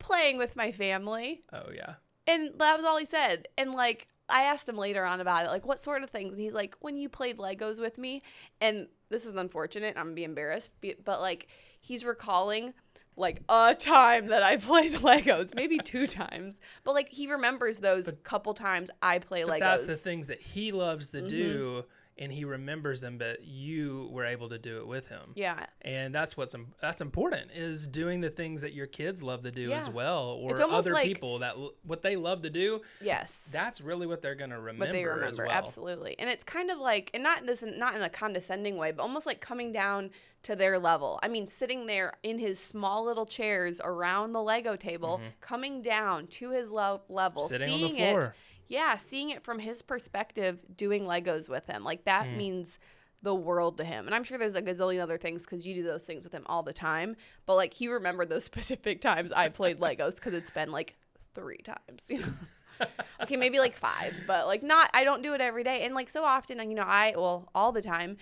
playing 0.00 0.36
with 0.36 0.56
my 0.56 0.72
family. 0.72 1.42
oh 1.52 1.70
yeah. 1.72 1.94
And 2.26 2.50
that 2.58 2.76
was 2.76 2.84
all 2.84 2.98
he 2.98 3.06
said. 3.06 3.46
And 3.56 3.72
like 3.72 4.08
I 4.28 4.42
asked 4.44 4.68
him 4.68 4.76
later 4.76 5.04
on 5.04 5.20
about 5.20 5.44
it, 5.46 5.50
like 5.50 5.64
what 5.64 5.78
sort 5.80 6.02
of 6.02 6.10
things? 6.10 6.32
And 6.32 6.40
he's 6.40 6.54
like, 6.54 6.76
when 6.80 6.96
you 6.96 7.08
played 7.08 7.38
Legos 7.38 7.80
with 7.80 7.98
me, 7.98 8.22
and 8.60 8.88
this 9.10 9.26
is 9.26 9.36
unfortunate. 9.36 9.96
I'm 9.96 10.06
gonna 10.06 10.14
be 10.14 10.24
embarrassed, 10.24 10.72
but 11.04 11.20
like 11.20 11.48
he's 11.80 12.04
recalling 12.04 12.74
like 13.16 13.42
a 13.48 13.74
time 13.78 14.28
that 14.28 14.42
I 14.42 14.56
played 14.58 14.92
Legos, 14.92 15.54
maybe 15.54 15.78
two 15.78 16.06
times, 16.06 16.60
but 16.84 16.94
like 16.94 17.08
he 17.10 17.30
remembers 17.30 17.78
those 17.78 18.12
couple 18.22 18.54
times 18.54 18.90
I 19.02 19.18
play 19.18 19.44
But 19.44 19.54
Legos. 19.56 19.58
that's 19.60 19.86
the 19.86 19.96
things 19.96 20.26
that 20.28 20.40
he 20.40 20.72
loves 20.72 21.10
Mm-hmm. 21.10 21.24
to 21.24 21.28
do, 21.28 21.84
and 22.20 22.30
he 22.32 22.44
remembers 22.44 23.00
them. 23.00 23.18
But 23.18 23.42
you 23.44 24.08
were 24.12 24.24
able 24.24 24.48
to 24.50 24.58
do 24.58 24.78
it 24.78 24.86
with 24.86 25.08
him. 25.08 25.32
yeah, 25.34 25.66
And 25.82 26.14
that's 26.14 26.36
what's 26.36 26.54
that's 26.80 27.00
important 27.00 27.50
is 27.52 27.88
doing 27.88 28.20
the 28.20 28.30
things 28.30 28.60
that 28.60 28.72
your 28.74 28.86
kids 28.86 29.22
love 29.22 29.42
to 29.42 29.50
do 29.50 29.72
as 29.72 29.90
well, 29.90 30.38
or 30.40 30.60
other 30.62 30.92
like- 30.92 31.06
people 31.06 31.40
that 31.40 31.54
what 31.82 32.02
they 32.02 32.14
love 32.16 32.42
to 32.42 32.50
do. 32.50 32.80
yes. 33.00 33.48
That's 33.50 33.80
really 33.80 34.06
what 34.06 34.22
they're 34.22 34.34
gonna 34.36 34.60
remember. 34.60 34.86
but 34.86 34.92
they 34.92 35.04
remember 35.04 35.26
as 35.26 35.38
well. 35.38 35.48
absolutely 35.50 36.14
and 36.18 36.28
it's 36.28 36.44
kind 36.44 36.70
of 36.70 36.78
like 36.78 37.10
and 37.14 37.22
not 37.22 37.46
this 37.46 37.64
not 37.66 37.94
in 37.96 38.02
a 38.02 38.10
condescending 38.10 38.76
way 38.76 38.92
but 38.92 39.02
almost 39.02 39.26
like 39.26 39.40
coming 39.40 39.72
down 39.72 40.10
to 40.42 40.54
their 40.56 40.78
level 40.78 41.18
i 41.22 41.28
mean 41.28 41.46
sitting 41.46 41.86
there 41.86 42.12
in 42.22 42.38
his 42.38 42.58
small 42.58 43.04
little 43.04 43.26
chairs 43.26 43.80
around 43.84 44.32
the 44.32 44.42
lego 44.42 44.76
table 44.76 45.20
coming 45.40 45.82
down 45.82 46.26
to 46.26 46.50
his 46.50 46.70
lo- 46.70 47.00
level 47.08 47.42
Mm-hmm. 47.42 47.48
Sitting 47.48 47.72
on 47.74 47.80
the 47.80 47.86
seeing 47.88 47.98
it 48.02 48.10
floor. 48.10 48.34
Yeah 48.70 48.96
seeing 48.96 49.28
it 49.28 49.42
from 49.44 49.58
his 49.58 49.82
perspective 49.82 50.58
doing 50.74 51.04
legos 51.04 51.46
with 51.50 51.66
him 51.66 51.84
like 51.84 52.04
that 52.06 52.26
Mm. 52.28 52.36
means 52.36 52.78
the 53.22 53.34
world 53.34 53.76
to 53.76 53.84
him 53.84 54.06
and 54.06 54.14
i'm 54.14 54.24
sure 54.24 54.38
there's 54.38 54.54
a 54.54 54.62
gazillion 54.62 55.02
other 55.02 55.18
things 55.18 55.44
because 55.44 55.66
you 55.66 55.74
do 55.74 55.82
those 55.82 56.04
things 56.04 56.24
with 56.24 56.32
him 56.32 56.44
all 56.46 56.62
the 56.62 56.72
time 56.72 57.16
but 57.44 57.54
like 57.56 57.74
he 57.74 57.86
remembered 57.88 58.30
those 58.30 58.44
specific 58.52 59.02
times 59.02 59.30
i 59.32 59.50
played 59.50 59.78
legos 59.78 60.14
because 60.14 60.32
it's 60.32 60.48
been 60.50 60.70
like 60.70 60.96
three 61.34 61.58
times 61.58 62.06
you 62.08 62.18
know 62.20 62.32
okay, 63.22 63.36
maybe 63.36 63.58
like 63.58 63.76
five, 63.76 64.14
but 64.26 64.46
like 64.46 64.62
not, 64.62 64.88
I 64.94 65.04
don't 65.04 65.20
do 65.22 65.34
it 65.34 65.42
every 65.42 65.62
day. 65.62 65.82
And 65.84 65.94
like 65.94 66.08
so 66.08 66.24
often, 66.24 66.58
you 66.70 66.74
know, 66.74 66.86
I, 66.86 67.12
well, 67.14 67.46
all 67.54 67.72
the 67.72 67.82
time 67.82 68.16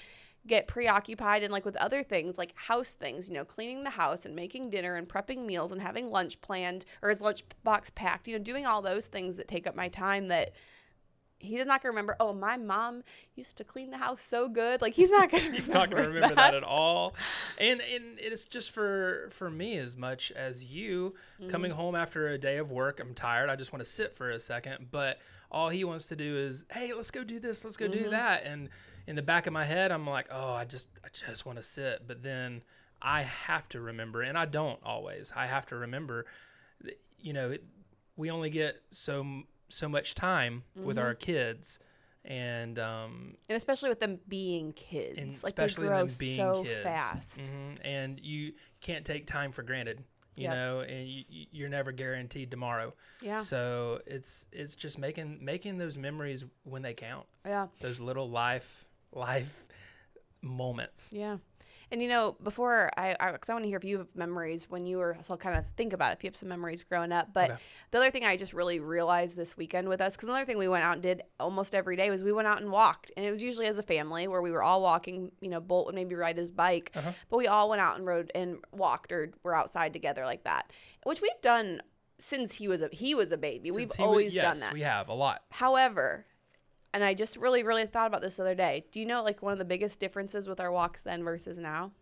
get 0.48 0.66
preoccupied 0.66 1.42
and 1.44 1.52
like 1.52 1.64
with 1.64 1.76
other 1.76 2.02
things, 2.02 2.38
like 2.38 2.52
house 2.56 2.92
things, 2.92 3.28
you 3.28 3.34
know, 3.34 3.44
cleaning 3.44 3.84
the 3.84 3.90
house 3.90 4.24
and 4.24 4.34
making 4.34 4.70
dinner 4.70 4.96
and 4.96 5.08
prepping 5.08 5.44
meals 5.46 5.70
and 5.70 5.80
having 5.80 6.10
lunch 6.10 6.40
planned 6.40 6.84
or 7.02 7.10
his 7.10 7.20
lunch 7.20 7.44
box 7.62 7.90
packed, 7.90 8.26
you 8.26 8.36
know, 8.36 8.42
doing 8.42 8.66
all 8.66 8.82
those 8.82 9.06
things 9.06 9.36
that 9.36 9.46
take 9.46 9.66
up 9.66 9.76
my 9.76 9.88
time 9.88 10.28
that 10.28 10.52
he 11.40 11.56
does 11.56 11.68
not 11.68 11.80
gonna 11.80 11.92
remember. 11.92 12.16
Oh, 12.18 12.32
my 12.32 12.56
mom 12.56 13.04
used 13.36 13.56
to 13.58 13.62
clean 13.64 13.92
the 13.92 13.98
house 13.98 14.20
so 14.20 14.48
good. 14.48 14.82
Like 14.82 14.94
he's 14.94 15.10
not 15.12 15.30
gonna. 15.30 15.52
He's 15.54 15.68
not 15.68 15.88
gonna 15.88 16.08
remember 16.08 16.34
that 16.34 16.52
at 16.52 16.64
all, 16.64 17.14
and 17.58 17.80
and 17.80 18.18
it's 18.18 18.44
just 18.44 18.72
for 18.72 19.28
for 19.30 19.48
me 19.48 19.78
as 19.78 19.96
much 19.96 20.32
as 20.32 20.64
you 20.64 21.14
Mm-hmm. 21.40 21.50
coming 21.50 21.70
home 21.70 21.94
after 21.94 22.26
a 22.26 22.38
day 22.38 22.56
of 22.56 22.72
work. 22.72 22.98
I'm 22.98 23.14
tired. 23.14 23.50
I 23.50 23.54
just 23.54 23.72
want 23.72 23.84
to 23.84 23.88
sit 23.88 24.16
for 24.16 24.30
a 24.30 24.40
second, 24.40 24.88
but 24.90 25.20
all 25.50 25.68
he 25.70 25.84
wants 25.84 26.06
to 26.06 26.16
do 26.16 26.36
is, 26.36 26.64
hey, 26.70 26.92
let's 26.92 27.10
go 27.10 27.24
do 27.24 27.38
this, 27.40 27.64
let's 27.64 27.76
go 27.76 27.86
Mm-hmm. 27.86 27.92
do 28.04 28.08
that, 28.10 28.44
and 28.44 28.68
in 29.06 29.16
the 29.16 29.22
back 29.22 29.46
of 29.46 29.52
my 29.52 29.64
head, 29.64 29.90
I'm 29.90 30.06
like, 30.06 30.28
oh, 30.30 30.52
I 30.52 30.64
just 30.64 30.88
I 31.04 31.08
just 31.12 31.46
want 31.46 31.56
to 31.58 31.62
sit, 31.62 32.06
but 32.06 32.22
then 32.22 32.62
I 33.00 33.22
have 33.22 33.68
to 33.70 33.80
remember, 33.80 34.22
and 34.22 34.36
I 34.36 34.44
don't 34.44 34.78
always. 34.82 35.32
I 35.34 35.46
have 35.46 35.64
to 35.66 35.76
remember, 35.76 36.26
you 37.18 37.32
know, 37.32 37.50
it, 37.52 37.64
we 38.16 38.30
only 38.30 38.50
get 38.50 38.82
so 38.90 39.42
so 39.68 39.88
much 39.88 40.14
time 40.14 40.64
with 40.76 40.98
Mm-hmm. 40.98 41.06
our 41.06 41.14
kids, 41.14 41.78
and 42.24 42.78
um, 42.78 43.36
and 43.48 43.56
especially 43.56 43.88
with 43.88 44.00
them 44.00 44.18
being 44.28 44.72
kids, 44.72 45.16
and 45.18 45.30
like 45.30 45.36
especially 45.44 45.84
they 45.84 45.88
grow 45.88 45.98
them 46.06 46.14
being 46.18 46.36
so 46.36 46.62
kids. 46.64 46.82
fast. 46.82 47.40
Mhm. 47.42 47.78
And 47.82 48.20
you 48.20 48.52
can't 48.80 49.04
take 49.06 49.26
time 49.26 49.52
for 49.52 49.62
granted, 49.62 50.02
you 50.38 50.44
Yep. 50.44 50.54
know, 50.54 50.80
and 50.80 51.08
you, 51.08 51.24
you- 51.28 51.46
you're 51.50 51.68
never 51.68 51.92
guaranteed 51.92 52.50
tomorrow. 52.50 52.94
Yeah, 53.20 53.38
So 53.38 54.00
it's 54.06 54.46
it's 54.52 54.76
just 54.76 54.98
making 54.98 55.44
making 55.44 55.78
those 55.78 55.98
memories 55.98 56.44
when 56.64 56.82
they 56.82 56.94
count. 56.94 57.26
yeah. 57.44 57.66
Those 57.80 57.98
little 58.00 58.30
life 58.30 58.84
life 59.12 59.64
moments. 60.42 61.10
Yeah. 61.12 61.38
And 61.90 62.02
you 62.02 62.08
know, 62.08 62.36
before 62.42 62.90
I, 62.98 63.16
I, 63.18 63.32
cause 63.32 63.48
I 63.48 63.52
want 63.54 63.64
to 63.64 63.68
hear 63.68 63.78
if 63.78 63.84
you 63.84 63.98
have 63.98 64.08
memories 64.14 64.68
when 64.68 64.84
you 64.84 64.98
were, 64.98 65.16
so 65.22 65.32
I'll 65.34 65.38
kind 65.38 65.56
of 65.56 65.64
think 65.76 65.92
about 65.94 66.10
it 66.12 66.18
if 66.18 66.24
you 66.24 66.28
have 66.28 66.36
some 66.36 66.48
memories 66.50 66.84
growing 66.84 67.12
up. 67.12 67.32
But 67.32 67.50
Okay. 67.52 67.60
the 67.92 67.98
other 67.98 68.10
thing 68.10 68.24
I 68.24 68.36
just 68.36 68.52
really 68.52 68.78
realized 68.78 69.36
this 69.36 69.56
weekend 69.56 69.88
with 69.88 70.00
us, 70.00 70.14
because 70.14 70.28
another 70.28 70.44
thing 70.44 70.58
we 70.58 70.68
went 70.68 70.84
out 70.84 70.92
and 70.94 71.02
did 71.02 71.22
almost 71.40 71.74
every 71.74 71.96
day 71.96 72.10
was 72.10 72.22
we 72.22 72.32
went 72.32 72.46
out 72.46 72.60
and 72.60 72.70
walked. 72.70 73.10
And 73.16 73.24
it 73.24 73.30
was 73.30 73.42
usually 73.42 73.66
as 73.66 73.78
a 73.78 73.82
family 73.82 74.28
where 74.28 74.42
we 74.42 74.50
were 74.50 74.62
all 74.62 74.82
walking, 74.82 75.32
you 75.40 75.48
know, 75.48 75.60
Bolt 75.60 75.86
would 75.86 75.94
maybe 75.94 76.14
ride 76.14 76.36
his 76.36 76.52
bike, 76.52 76.90
Uh-huh. 76.94 77.12
but 77.30 77.36
we 77.38 77.46
all 77.46 77.70
went 77.70 77.80
out 77.80 77.96
and 77.96 78.06
rode 78.06 78.30
and 78.34 78.58
walked 78.72 79.10
or 79.10 79.30
were 79.42 79.54
outside 79.54 79.92
together 79.94 80.24
like 80.26 80.44
that, 80.44 80.70
which 81.04 81.22
we've 81.22 81.30
done 81.40 81.80
since 82.18 82.52
he 82.54 82.68
was 82.68 82.82
a, 82.82 82.88
he 82.92 83.14
was 83.14 83.32
a 83.32 83.36
baby. 83.38 83.70
Since 83.70 83.76
we've 83.78 83.92
he 83.94 84.02
was- 84.02 84.06
always 84.08 84.34
yes, 84.34 84.44
done 84.44 84.60
that. 84.68 84.74
We 84.74 84.82
have 84.82 85.08
a 85.08 85.14
lot. 85.14 85.42
However, 85.50 86.26
and 86.94 87.04
I 87.04 87.14
just 87.14 87.36
really, 87.36 87.62
really 87.62 87.86
thought 87.86 88.06
about 88.06 88.20
this 88.22 88.36
the 88.36 88.42
other 88.42 88.54
day. 88.54 88.84
Do 88.92 89.00
you 89.00 89.06
know 89.06 89.22
like 89.22 89.42
one 89.42 89.52
of 89.52 89.58
the 89.58 89.64
biggest 89.64 89.98
differences 89.98 90.48
with 90.48 90.60
our 90.60 90.72
walks 90.72 91.00
then 91.02 91.22
versus 91.24 91.58
now? 91.58 91.92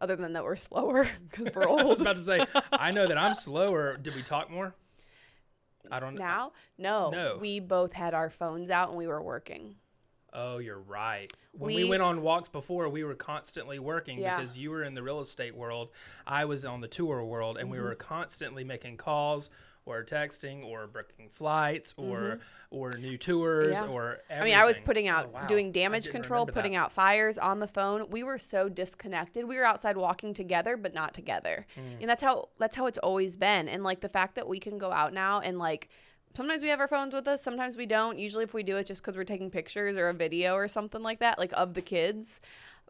Other 0.00 0.14
than 0.16 0.32
that 0.34 0.44
we're 0.44 0.56
slower 0.56 1.06
because 1.30 1.52
we're 1.54 1.68
I 1.80 1.82
was 1.84 2.00
about 2.00 2.16
to 2.16 2.22
say, 2.22 2.44
I 2.72 2.90
know 2.90 3.06
that 3.08 3.18
I'm 3.18 3.34
slower. 3.34 3.96
Did 3.96 4.14
we 4.14 4.22
talk 4.22 4.50
more? 4.50 4.74
I 5.90 6.00
don't 6.00 6.14
know. 6.16 6.20
now. 6.24 6.52
No, 6.76 7.10
No. 7.10 7.38
we 7.40 7.60
both 7.60 7.92
had 7.94 8.12
our 8.14 8.28
phones 8.30 8.68
out 8.70 8.90
and 8.90 8.98
we 8.98 9.06
were 9.06 9.22
working. 9.22 9.76
Oh, 10.34 10.58
you're 10.58 10.78
right. 10.80 11.32
When 11.52 11.74
we, 11.74 11.84
We- 11.84 11.88
went 11.90 12.02
on 12.02 12.20
walks 12.20 12.48
before, 12.48 12.88
we 12.90 13.02
were 13.02 13.14
constantly 13.14 13.78
working 13.78 14.18
Yeah. 14.18 14.36
because 14.38 14.58
you 14.58 14.70
were 14.70 14.82
in 14.84 14.92
the 14.94 15.02
real 15.02 15.20
estate 15.20 15.56
world. 15.56 15.88
I 16.26 16.44
was 16.44 16.64
on 16.66 16.82
the 16.82 16.88
tour 16.88 17.24
world, 17.24 17.56
and 17.56 17.70
we 17.70 17.78
were 17.80 17.94
Mm-hmm. 17.94 18.06
constantly 18.06 18.62
making 18.62 18.98
calls 18.98 19.48
or 19.88 20.04
texting 20.04 20.64
or 20.64 20.86
booking 20.86 21.28
flights 21.30 21.94
or 21.96 22.38
or 22.70 22.92
new 22.92 23.16
tours 23.16 23.76
Mm-hmm. 23.78 23.86
Yeah. 23.86 23.92
or 23.92 24.18
everything. 24.28 24.42
I 24.42 24.44
mean, 24.44 24.54
I 24.62 24.64
was 24.64 24.78
putting 24.78 25.08
Oh, 25.08 25.12
out 25.12 25.32
wow. 25.32 25.46
doing 25.46 25.72
damage 25.72 26.10
control, 26.10 26.40
remember 26.40 26.52
that. 26.52 26.60
putting 26.60 26.76
out 26.76 26.92
fires 26.92 27.38
on 27.38 27.60
the 27.60 27.66
phone. 27.68 28.08
We 28.10 28.22
were 28.22 28.38
so 28.38 28.68
disconnected. 28.68 29.46
We 29.46 29.56
were 29.56 29.64
outside 29.64 29.96
walking 29.96 30.34
together, 30.34 30.76
but 30.76 30.92
not 30.94 31.14
together. 31.14 31.66
Hmm. 31.74 32.00
And 32.02 32.10
that's 32.10 32.22
how 32.22 32.48
that's 32.58 32.76
how 32.76 32.86
it's 32.86 32.98
always 32.98 33.36
been. 33.36 33.68
And 33.68 33.82
like 33.82 34.00
the 34.00 34.08
fact 34.08 34.34
that 34.36 34.46
we 34.46 34.60
can 34.60 34.78
go 34.78 34.92
out 34.92 35.12
now 35.14 35.40
and 35.40 35.58
like 35.58 35.88
sometimes 36.36 36.62
we 36.62 36.68
have 36.68 36.78
our 36.80 36.88
phones 36.88 37.14
with 37.14 37.26
us, 37.26 37.42
sometimes 37.42 37.76
we 37.76 37.86
don't. 37.86 38.18
Usually 38.18 38.44
if 38.44 38.52
we 38.54 38.62
do 38.62 38.76
it's 38.76 38.88
just 38.88 39.02
cuz 39.02 39.16
we're 39.16 39.24
taking 39.24 39.50
pictures 39.50 39.96
or 39.96 40.08
a 40.10 40.14
video 40.14 40.54
or 40.54 40.68
something 40.68 41.02
like 41.02 41.20
that, 41.20 41.38
like 41.38 41.52
of 41.54 41.74
the 41.74 41.82
kids. 41.82 42.40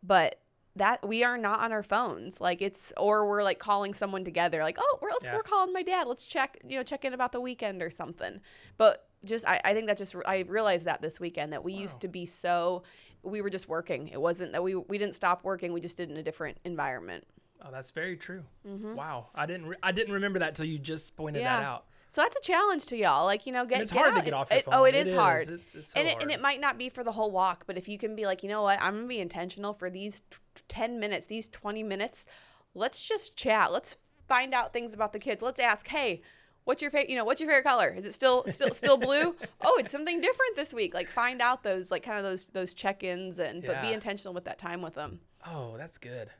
But 0.02 0.40
that 0.79 1.07
we 1.07 1.23
are 1.25 1.37
not 1.39 1.61
on 1.61 1.73
our 1.73 1.83
phones 1.83 2.41
like 2.41 2.63
it's 2.63 2.93
or 2.97 3.29
we're 3.29 3.43
like 3.43 3.59
calling 3.59 3.93
someone 3.95 4.25
together 4.25 4.63
like 4.63 4.79
oh 4.81 4.99
we're 5.03 5.11
let's 5.11 5.27
Yeah. 5.27 5.37
we're 5.37 5.43
calling 5.43 5.73
my 5.73 5.83
dad 5.83 6.07
let's 6.09 6.25
check 6.25 6.59
you 6.67 6.77
know 6.77 6.83
check 6.83 7.05
in 7.05 7.13
about 7.13 7.33
the 7.33 7.41
weekend 7.41 7.83
or 7.83 7.91
something 7.91 8.41
but 8.77 9.07
just 9.25 9.47
I, 9.47 9.61
I 9.65 9.75
think 9.75 9.87
that 9.89 9.99
just 9.99 10.15
i 10.27 10.45
realized 10.49 10.85
that 10.87 11.03
this 11.03 11.19
weekend 11.21 11.53
that 11.53 11.63
we 11.65 11.75
Wow. 11.75 11.81
used 11.81 12.01
to 12.03 12.09
be 12.09 12.25
so 12.27 12.83
we 13.23 13.41
were 13.43 13.51
just 13.51 13.69
working 13.69 14.09
it 14.09 14.21
wasn't 14.21 14.53
that 14.53 14.63
we 14.63 14.75
we 14.77 14.99
didn't 14.99 15.15
stop 15.17 15.43
working 15.45 15.73
we 15.73 15.81
just 15.81 15.97
did 15.97 16.11
in 16.11 16.17
a 16.17 16.23
different 16.23 16.59
environment 16.65 17.25
Oh, 17.61 17.71
that's 17.73 17.91
very 17.91 18.17
true. 18.17 18.45
Wow, 18.65 19.31
I 19.35 19.45
didn't 19.47 19.67
re- 19.67 19.77
I 19.83 19.91
didn't 19.91 20.15
remember 20.15 20.39
that 20.39 20.55
till 20.55 20.65
you 20.67 20.79
just 20.79 21.17
pointed 21.17 21.45
that 21.45 21.57
Mm-hmm. 21.57 21.65
Out. 21.65 21.87
So 22.11 22.23
that's 22.23 22.37
a 22.37 22.41
challenge 22.41 22.87
to 22.87 22.97
y'all 22.97 23.25
like 23.25 23.47
you 23.47 23.53
know 23.53 23.65
get 23.65 23.75
And 23.75 23.83
it's 23.83 23.93
get 23.93 24.03
hard 24.03 24.15
to 24.17 24.23
get 24.23 24.33
off 24.35 24.50
your 24.50 24.57
oh, 24.57 24.59
it- 24.61 24.65
phone. 24.65 24.75
oh 24.75 24.85
it 24.85 24.95
is, 24.95 25.12
hard 25.12 25.49
It's, 25.49 25.75
it's 25.75 25.88
so 25.88 25.99
and 26.00 26.09
it, 26.09 26.12
hard. 26.12 26.23
and 26.25 26.31
it 26.33 26.41
might 26.41 26.61
not 26.61 26.79
be 26.79 26.88
for 26.88 27.05
the 27.05 27.12
whole 27.12 27.31
walk, 27.31 27.65
but 27.67 27.77
if 27.77 27.88
you 27.88 27.99
can 27.99 28.17
be 28.17 28.27
like, 28.27 28.43
you 28.43 28.49
know 28.49 28.62
what, 28.62 28.81
I'm 28.81 28.95
gonna 28.97 29.07
be 29.07 29.21
intentional 29.21 29.75
for 29.75 29.91
these 29.91 30.21
t- 30.21 30.37
t- 30.55 30.62
10 30.69 30.99
minutes, 30.99 31.27
these 31.27 31.49
20 31.49 31.83
minutes, 31.83 32.27
let's 32.75 33.03
just 33.07 33.37
chat. 33.37 33.73
Let's 33.73 33.97
find 34.27 34.53
out 34.55 34.73
things 34.73 34.95
about 34.95 35.12
the 35.12 35.19
kids. 35.19 35.41
Let's 35.43 35.59
ask, 35.61 35.88
hey, 35.88 36.23
what's 36.65 36.83
your 36.83 36.91
favorite? 36.91 37.09
You 37.11 37.17
know, 37.17 37.25
what's 37.25 37.41
your 37.41 37.49
favorite 37.49 37.65
color? 37.65 37.88
Is 37.97 38.05
it 38.05 38.15
still 38.15 38.45
still 38.49 38.75
still 38.75 38.97
blue? 38.97 39.35
Oh, 39.62 39.77
it's 39.81 39.91
something 39.91 40.21
different 40.21 40.55
this 40.57 40.73
week. 40.73 40.95
Like 40.95 41.11
find 41.11 41.41
out 41.43 41.62
those 41.62 41.91
like 41.91 42.03
kind 42.03 42.19
of 42.19 42.25
those 42.25 42.47
those 42.47 42.73
check-ins 42.75 43.38
and 43.38 43.65
but 43.65 43.83
be 43.83 43.93
intentional 43.93 44.33
with 44.35 44.45
that 44.45 44.59
time 44.59 44.83
with 44.83 44.95
them. 44.95 45.21
oh, 45.47 45.77
that's 45.77 45.99
good. 45.99 46.31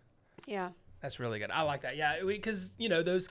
Yeah. 0.47 0.71
That's 1.03 1.21
really 1.21 1.39
good. 1.39 1.51
I 1.51 1.63
like 1.63 1.83
that. 1.83 1.97
Yeah, 1.97 2.23
because 2.27 2.73
you 2.79 2.89
know 2.89 3.03
those 3.03 3.29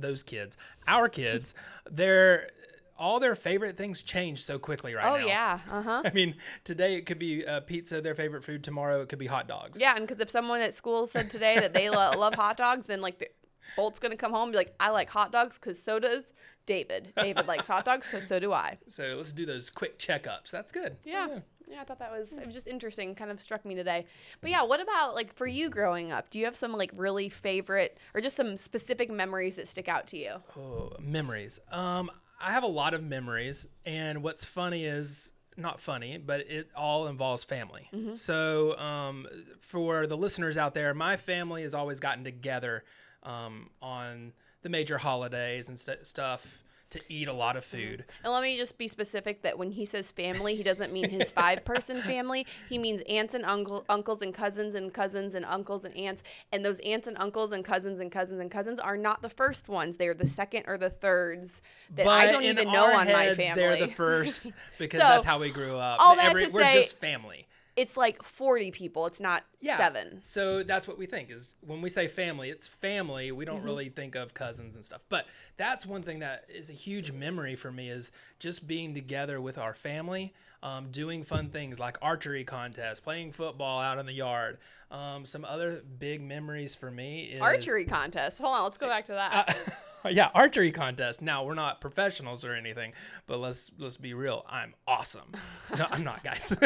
those 0.00 0.22
kids, 0.22 0.56
our 0.86 1.08
kids, 1.08 1.54
they're 1.90 2.50
all 2.98 3.20
their 3.20 3.34
favorite 3.34 3.76
things 3.76 4.02
change 4.02 4.42
so 4.42 4.58
quickly 4.58 4.94
right 4.94 5.04
Oh 5.06 5.18
now. 5.18 5.24
Oh 5.24 5.26
yeah. 5.26 5.58
Uh 5.70 5.82
huh. 5.82 6.02
I 6.06 6.10
mean, 6.12 6.34
today 6.64 6.94
it 6.94 7.04
could 7.04 7.18
be 7.18 7.44
uh, 7.46 7.60
pizza, 7.60 8.00
their 8.00 8.14
favorite 8.14 8.42
food. 8.42 8.64
Tomorrow 8.64 9.02
it 9.02 9.08
could 9.10 9.18
be 9.18 9.26
hot 9.26 9.46
dogs. 9.46 9.78
Yeah, 9.78 9.94
and 9.96 10.06
because 10.06 10.20
if 10.20 10.30
someone 10.30 10.62
at 10.62 10.72
school 10.72 11.06
said 11.06 11.28
today 11.28 11.58
that 11.60 11.74
they 11.74 11.90
lo- 11.90 12.12
love 12.18 12.34
hot 12.34 12.56
dogs, 12.56 12.86
then 12.86 13.02
like 13.02 13.18
the, 13.18 13.28
Bolt's 13.76 13.98
gonna 14.00 14.16
come 14.16 14.32
home 14.32 14.44
and 14.44 14.52
be 14.52 14.58
like, 14.58 14.74
I 14.80 14.90
like 14.90 15.10
hot 15.10 15.32
dogs 15.32 15.58
because 15.58 15.82
so 15.82 15.98
does 15.98 16.32
David. 16.64 17.12
David 17.16 17.46
likes 17.48 17.66
hot 17.66 17.84
dogs, 17.84 18.08
so 18.10 18.20
so 18.20 18.38
do 18.38 18.52
I. 18.52 18.78
So 18.88 19.14
let's 19.16 19.32
do 19.32 19.46
those 19.46 19.70
quick 19.70 19.98
checkups. 19.98 20.50
That's 20.50 20.72
good. 20.72 20.96
Yeah. 21.04 21.40
Yeah, 21.68 21.80
I 21.80 21.84
thought 21.84 21.98
that 21.98 22.12
was 22.12 22.32
it 22.32 22.46
was 22.46 22.54
just 22.54 22.68
interesting, 22.68 23.14
kind 23.16 23.30
of 23.30 23.40
struck 23.40 23.64
me 23.64 23.74
today. 23.74 24.06
But 24.40 24.50
yeah, 24.50 24.62
what 24.62 24.80
about 24.80 25.14
like 25.14 25.34
for 25.34 25.46
you 25.46 25.68
growing 25.68 26.12
up? 26.12 26.30
Do 26.30 26.38
you 26.38 26.44
have 26.44 26.56
some 26.56 26.72
like 26.72 26.92
really 26.94 27.28
favorite 27.28 27.98
or 28.14 28.20
just 28.20 28.36
some 28.36 28.56
specific 28.56 29.10
memories 29.10 29.56
that 29.56 29.66
stick 29.66 29.88
out 29.88 30.06
to 30.08 30.16
you? 30.16 30.36
Oh, 30.56 30.92
memories. 31.00 31.58
Um, 31.72 32.10
I 32.40 32.52
have 32.52 32.62
a 32.62 32.68
lot 32.68 32.94
of 32.94 33.02
memories, 33.02 33.66
and 33.84 34.22
what's 34.22 34.44
funny 34.44 34.84
is 34.84 35.32
not 35.56 35.80
funny, 35.80 36.18
but 36.18 36.40
it 36.40 36.68
all 36.76 37.06
involves 37.08 37.42
family. 37.42 37.88
So, 38.16 38.76
um, 38.78 39.26
for 39.60 40.06
the 40.06 40.16
listeners 40.16 40.58
out 40.58 40.74
there, 40.74 40.92
my 40.92 41.16
family 41.16 41.62
has 41.62 41.74
always 41.74 41.98
gotten 41.98 42.24
together 42.24 42.84
um, 43.26 43.68
on 43.82 44.32
the 44.62 44.68
major 44.70 44.98
holidays 44.98 45.68
and 45.68 45.78
st- 45.78 46.06
stuff 46.06 46.62
to 46.88 47.00
eat 47.08 47.26
a 47.26 47.32
lot 47.32 47.56
of 47.56 47.64
food. 47.64 48.04
And 48.22 48.32
let 48.32 48.44
me 48.44 48.56
just 48.56 48.78
be 48.78 48.86
specific 48.86 49.42
that 49.42 49.58
when 49.58 49.72
he 49.72 49.84
says 49.84 50.12
family, 50.12 50.54
he 50.54 50.62
doesn't 50.62 50.92
mean 50.92 51.10
his 51.10 51.32
five 51.32 51.64
person 51.64 52.00
family. 52.12 52.46
He 52.68 52.78
means 52.78 53.00
aunts 53.08 53.34
and 53.34 53.44
uncle, 53.44 53.84
uncles 53.88 54.22
and 54.22 54.32
cousins 54.32 54.76
and 54.76 54.94
cousins 54.94 55.34
and 55.34 55.44
uncles 55.44 55.84
and 55.84 55.96
aunts. 55.96 56.22
And 56.52 56.64
those 56.64 56.78
aunts 56.80 57.08
and 57.08 57.16
uncles 57.18 57.50
and 57.50 57.64
cousins 57.64 57.98
and 57.98 58.10
cousins 58.12 58.38
and 58.40 58.52
cousins 58.52 58.78
are 58.78 58.96
not 58.96 59.20
the 59.20 59.28
first 59.28 59.68
ones. 59.68 59.96
They 59.96 60.06
are 60.06 60.14
the 60.14 60.28
second 60.28 60.62
or 60.68 60.78
the 60.78 60.90
thirds 60.90 61.60
that 61.96 62.06
I 62.06 62.30
don't 62.30 62.44
even 62.44 62.70
know 62.70 62.84
our 62.86 63.00
on 63.00 63.06
my 63.08 63.24
heads, 63.24 63.36
family. 63.36 63.60
They're 63.62 63.86
the 63.88 63.92
first 63.92 64.52
because 64.78 65.00
So, 65.00 65.06
that's 65.08 65.24
how 65.26 65.40
we 65.40 65.50
grew 65.50 65.76
up. 65.76 65.98
all 66.00 66.14
that 66.14 66.36
to 66.36 66.48
we're 66.50 66.62
say- 66.62 66.74
just 66.74 67.00
family. 67.00 67.48
It's 67.76 67.96
like 67.96 68.22
40 68.22 68.70
people. 68.70 69.06
It's 69.06 69.20
not 69.20 69.44
Yeah. 69.60 69.76
seven. 69.76 70.20
So 70.24 70.62
that's 70.62 70.88
what 70.88 70.96
we 70.98 71.06
think 71.06 71.30
is 71.30 71.54
when 71.60 71.82
we 71.82 71.90
say 71.90 72.08
family, 72.08 72.48
it's 72.50 72.66
family. 72.66 73.30
We 73.32 73.44
Mm-hmm. 73.44 73.54
don't 73.54 73.62
really 73.64 73.88
think 73.90 74.14
of 74.14 74.32
cousins 74.34 74.74
and 74.74 74.84
stuff. 74.84 75.02
But 75.08 75.26
that's 75.58 75.84
one 75.86 76.02
thing 76.02 76.20
that 76.20 76.44
is 76.48 76.70
a 76.70 76.72
huge 76.72 77.12
memory 77.12 77.54
for 77.54 77.70
me 77.70 77.90
is 77.90 78.10
just 78.38 78.66
being 78.66 78.94
together 78.94 79.40
with 79.40 79.58
our 79.58 79.74
family, 79.74 80.32
um, 80.62 80.90
doing 80.90 81.22
fun 81.22 81.50
things 81.50 81.78
like 81.78 81.98
archery 82.00 82.44
contests, 82.44 83.00
playing 83.00 83.32
football 83.32 83.80
out 83.80 83.98
in 83.98 84.06
the 84.06 84.12
yard. 84.12 84.58
Um, 84.90 85.24
some 85.26 85.44
other 85.44 85.82
big 85.98 86.22
memories 86.22 86.74
for 86.74 86.90
me 86.90 87.24
is 87.24 87.40
Archery 87.40 87.84
contests. 87.84 88.38
Hold 88.38 88.54
on, 88.56 88.62
let's 88.64 88.78
go 88.78 88.86
back 88.88 89.04
to 89.06 89.12
that. 89.12 89.50
Uh, 89.50 89.70
yeah, 90.10 90.30
archery 90.34 90.72
contest. 90.72 91.22
Now 91.22 91.44
we're 91.44 91.54
not 91.54 91.80
professionals 91.80 92.44
or 92.44 92.54
anything, 92.54 92.92
but 93.26 93.38
let's 93.38 93.70
let's 93.78 93.96
be 93.96 94.14
real. 94.14 94.44
I'm 94.48 94.74
awesome. 94.86 95.32
No, 95.76 95.86
I'm 95.90 96.04
not, 96.04 96.22
guys. 96.22 96.56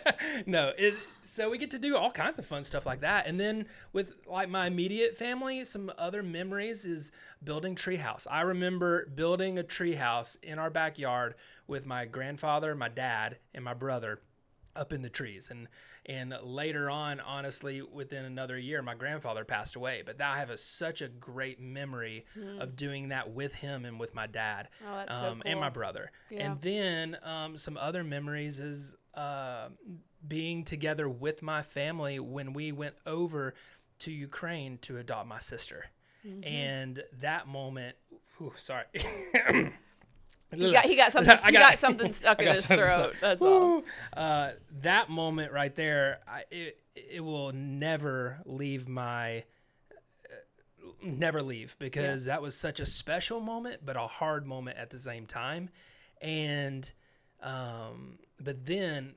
no, 0.46 0.72
it. 0.76 0.94
So 1.22 1.50
we 1.50 1.58
get 1.58 1.70
to 1.72 1.78
do 1.78 1.96
all 1.96 2.10
kinds 2.10 2.38
of 2.38 2.46
fun 2.46 2.64
stuff 2.64 2.86
like 2.86 3.00
that, 3.00 3.26
and 3.26 3.38
then 3.38 3.66
with 3.92 4.14
like 4.26 4.48
my 4.48 4.66
immediate 4.66 5.16
family, 5.16 5.64
some 5.64 5.92
other 5.98 6.22
memories 6.22 6.84
is 6.84 7.12
building 7.42 7.74
treehouse. 7.74 8.26
I 8.30 8.42
remember 8.42 9.06
building 9.14 9.58
a 9.58 9.64
treehouse 9.64 10.36
in 10.42 10.58
our 10.58 10.70
backyard 10.70 11.34
with 11.66 11.86
my 11.86 12.04
grandfather, 12.04 12.74
my 12.74 12.88
dad, 12.88 13.38
and 13.54 13.64
my 13.64 13.74
brother 13.74 14.20
up 14.76 14.92
in 14.92 15.02
the 15.02 15.08
trees 15.10 15.50
and 15.50 15.66
and 16.06 16.34
later 16.42 16.88
on 16.88 17.18
honestly 17.20 17.82
within 17.82 18.24
another 18.24 18.56
year 18.58 18.82
my 18.82 18.94
grandfather 18.94 19.44
passed 19.44 19.74
away 19.76 20.02
but 20.06 20.20
I 20.20 20.38
have 20.38 20.50
a, 20.50 20.56
such 20.58 21.02
a 21.02 21.08
great 21.08 21.60
memory 21.60 22.24
of 22.58 22.76
doing 22.76 23.08
that 23.08 23.30
with 23.32 23.52
him 23.54 23.84
and 23.84 23.98
with 23.98 24.14
my 24.14 24.26
dad. 24.26 24.68
Oh, 24.88 24.94
that's 24.96 25.12
so 25.18 25.26
um, 25.30 25.42
and 25.44 25.58
my 25.60 25.70
brother 25.70 26.12
Yeah. 26.30 26.46
and 26.52 26.60
then 26.60 27.16
um, 27.22 27.56
some 27.56 27.76
other 27.76 28.04
memories 28.04 28.60
is 28.60 28.94
uh, 29.14 29.68
being 30.26 30.64
together 30.64 31.08
with 31.08 31.42
my 31.42 31.62
family 31.62 32.20
when 32.20 32.52
we 32.52 32.70
went 32.72 32.94
over 33.06 33.54
to 34.00 34.10
Ukraine 34.12 34.78
to 34.82 34.98
adopt 34.98 35.26
my 35.28 35.38
sister 35.40 35.86
Mm-hmm. 36.26 36.44
and 36.44 37.02
that 37.20 37.48
moment 37.48 37.96
whew, 38.36 38.52
sorry 38.56 38.84
He 40.54 40.72
got 40.72 40.84
he 40.84 40.96
got 40.96 41.12
something 41.12 41.36
I 41.42 41.46
he 41.46 41.52
got- 41.52 41.70
got 41.70 41.78
something 41.78 42.12
stuck 42.20 42.40
in 42.40 42.48
his 42.48 42.66
throat. 42.66 42.88
stuck. 42.88 43.12
That's 43.20 43.42
all. 43.42 43.82
Uh, 44.16 44.50
that 44.82 45.08
moment 45.10 45.52
right 45.52 45.74
there, 45.74 46.20
I, 46.26 46.44
it 46.50 46.78
it 46.96 47.20
will 47.24 47.52
never 47.52 48.40
leave 48.44 48.88
my 48.88 49.44
uh, 49.90 49.94
never 51.02 51.42
leave 51.42 51.76
because 51.78 52.24
that 52.26 52.42
was 52.42 52.56
such 52.56 52.80
a 52.80 52.86
special 52.86 53.40
moment, 53.40 53.80
but 53.84 53.96
a 53.96 54.06
hard 54.06 54.46
moment 54.46 54.76
at 54.78 54.90
the 54.90 54.98
same 54.98 55.26
time. 55.26 55.70
and 56.20 56.90
um, 57.42 58.18
but 58.38 58.66
then 58.66 59.14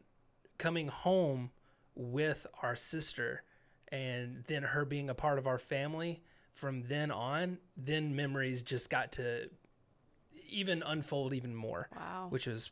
coming 0.58 0.88
home 0.88 1.52
with 1.96 2.48
our 2.62 2.76
sister 2.76 3.44
and 3.90 4.44
then 4.48 4.64
her 4.64 4.86
being 4.86 5.10
a 5.10 5.14
part 5.14 5.38
of 5.38 5.46
our 5.46 5.58
family 5.58 6.22
from 6.54 6.84
then 6.84 7.12
on 7.12 7.58
then 7.76 8.16
memories 8.16 8.64
just 8.64 8.90
got 8.90 9.12
to 9.12 9.50
even 10.54 10.84
unfold 10.86 11.34
even 11.34 11.56
more 11.56 11.90
Wow. 11.96 12.28
which 12.30 12.48
was 12.48 12.72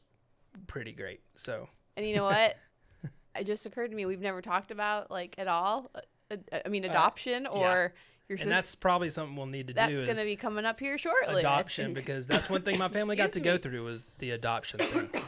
pretty 0.68 0.92
great 0.92 1.22
so 1.36 1.68
And 1.98 2.06
you 2.06 2.16
know 2.16 2.24
what? 2.24 2.58
it 3.36 3.46
just 3.46 3.66
occurred 3.66 3.90
to 3.92 3.96
me 3.98 4.06
we've 4.06 4.22
never 4.22 4.42
talked 4.42 4.72
about 4.72 5.10
like 5.12 5.36
at 5.38 5.48
all. 5.48 5.90
uh, 5.96 6.36
uh, 6.52 6.60
I 6.66 6.70
mean, 6.70 6.86
adoption 6.86 7.46
or 7.48 7.94
your 8.30 8.36
and 8.36 8.40
sister. 8.40 8.50
that's 8.50 8.76
probably 8.76 9.10
something 9.10 9.36
we'll 9.36 9.46
need 9.46 9.68
to 9.68 9.74
That's 9.74 9.90
do 9.90 9.96
That's 9.98 10.06
going 10.06 10.18
to 10.18 10.24
be 10.24 10.38
coming 10.38 10.66
up 10.66 10.80
here 10.80 10.98
shortly. 10.98 11.40
Adoption 11.40 11.94
because 11.94 12.28
that's 12.28 12.50
one 12.50 12.62
thing 12.62 12.78
my 12.78 12.88
family 12.98 13.16
got 13.18 13.34
to 13.34 13.40
Excuse 13.40 13.44
go 13.44 13.58
through 13.58 13.84
was 13.84 14.08
the 14.20 14.32
adoption 14.32 14.80
thing. 14.80 15.10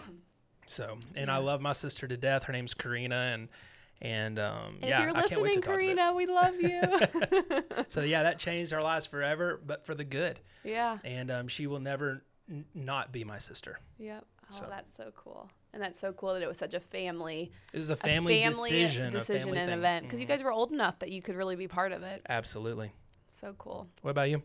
So, 0.66 0.98
and 1.14 1.30
I 1.30 1.38
love 1.38 1.60
my 1.60 1.74
sister 1.74 2.08
to 2.08 2.16
death. 2.16 2.46
Her 2.46 2.54
name's 2.54 2.74
Karina, 2.74 3.32
and 3.34 3.50
and 4.02 4.40
um, 4.40 4.78
And 4.82 4.90
yeah, 4.90 5.00
if 5.00 5.04
you're 5.10 5.18
I 5.18 5.28
can't 5.28 5.42
wait 5.42 5.56
listening, 5.58 5.62
to 5.62 5.62
talk 5.62 5.80
to 5.80 5.86
it. 5.86 5.96
Karina, 5.96 6.14
we 6.16 6.26
love 6.26 6.62
you. 7.76 7.84
So 7.90 8.02
yeah, 8.02 8.24
that 8.24 8.40
changed 8.40 8.72
our 8.72 8.82
lives 8.82 9.06
forever, 9.06 9.60
but 9.66 9.86
for 9.86 9.94
the 9.94 10.06
good. 10.06 10.40
yeah. 10.64 11.00
And 11.04 11.30
um, 11.30 11.48
she 11.50 11.68
will 11.68 11.82
never 11.82 12.24
n- 12.50 12.66
not 12.74 13.12
be 13.12 13.24
my 13.24 13.38
sister. 13.38 13.80
Yep. 14.00 14.26
Oh, 14.52 14.56
So- 14.60 14.68
that's 14.70 14.96
so 14.96 15.12
cool. 15.16 15.50
And 15.74 15.82
that's 15.82 16.00
so 16.00 16.14
cool 16.14 16.34
that 16.34 16.44
it 16.44 16.48
was 16.48 16.58
such 16.60 16.76
a 16.76 16.80
family, 16.80 17.52
It 17.74 17.80
was 17.80 17.90
a 17.90 17.94
a 17.94 17.96
family, 17.96 18.42
family 18.44 18.70
decision, 18.70 19.12
decision 19.12 19.42
a 19.42 19.46
family 19.46 19.60
and 19.60 19.70
thing. 19.72 19.78
event 19.80 20.06
because 20.06 20.20
you 20.20 20.26
Mhm. 20.28 20.30
guys 20.30 20.44
were 20.44 20.52
old 20.52 20.72
enough 20.72 21.00
that 21.00 21.10
you 21.12 21.22
could 21.24 21.36
really 21.36 21.56
be 21.56 21.68
part 21.68 21.92
of 21.92 22.04
it. 22.04 22.22
Absolutely. 22.30 22.92
So 23.28 23.56
cool. 23.58 23.88
What 24.04 24.12
about 24.12 24.30
you? 24.30 24.44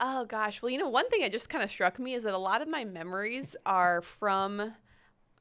Oh 0.00 0.24
gosh. 0.26 0.62
Well, 0.62 0.70
you 0.70 0.78
know, 0.78 0.88
one 0.88 1.08
thing 1.08 1.22
that 1.22 1.32
just 1.32 1.48
kind 1.48 1.64
of 1.64 1.70
struck 1.70 1.98
me 1.98 2.14
is 2.14 2.22
that 2.22 2.34
a 2.34 2.38
lot 2.38 2.62
of 2.62 2.68
my 2.68 2.84
memories 2.84 3.56
are 3.66 4.02
from 4.02 4.74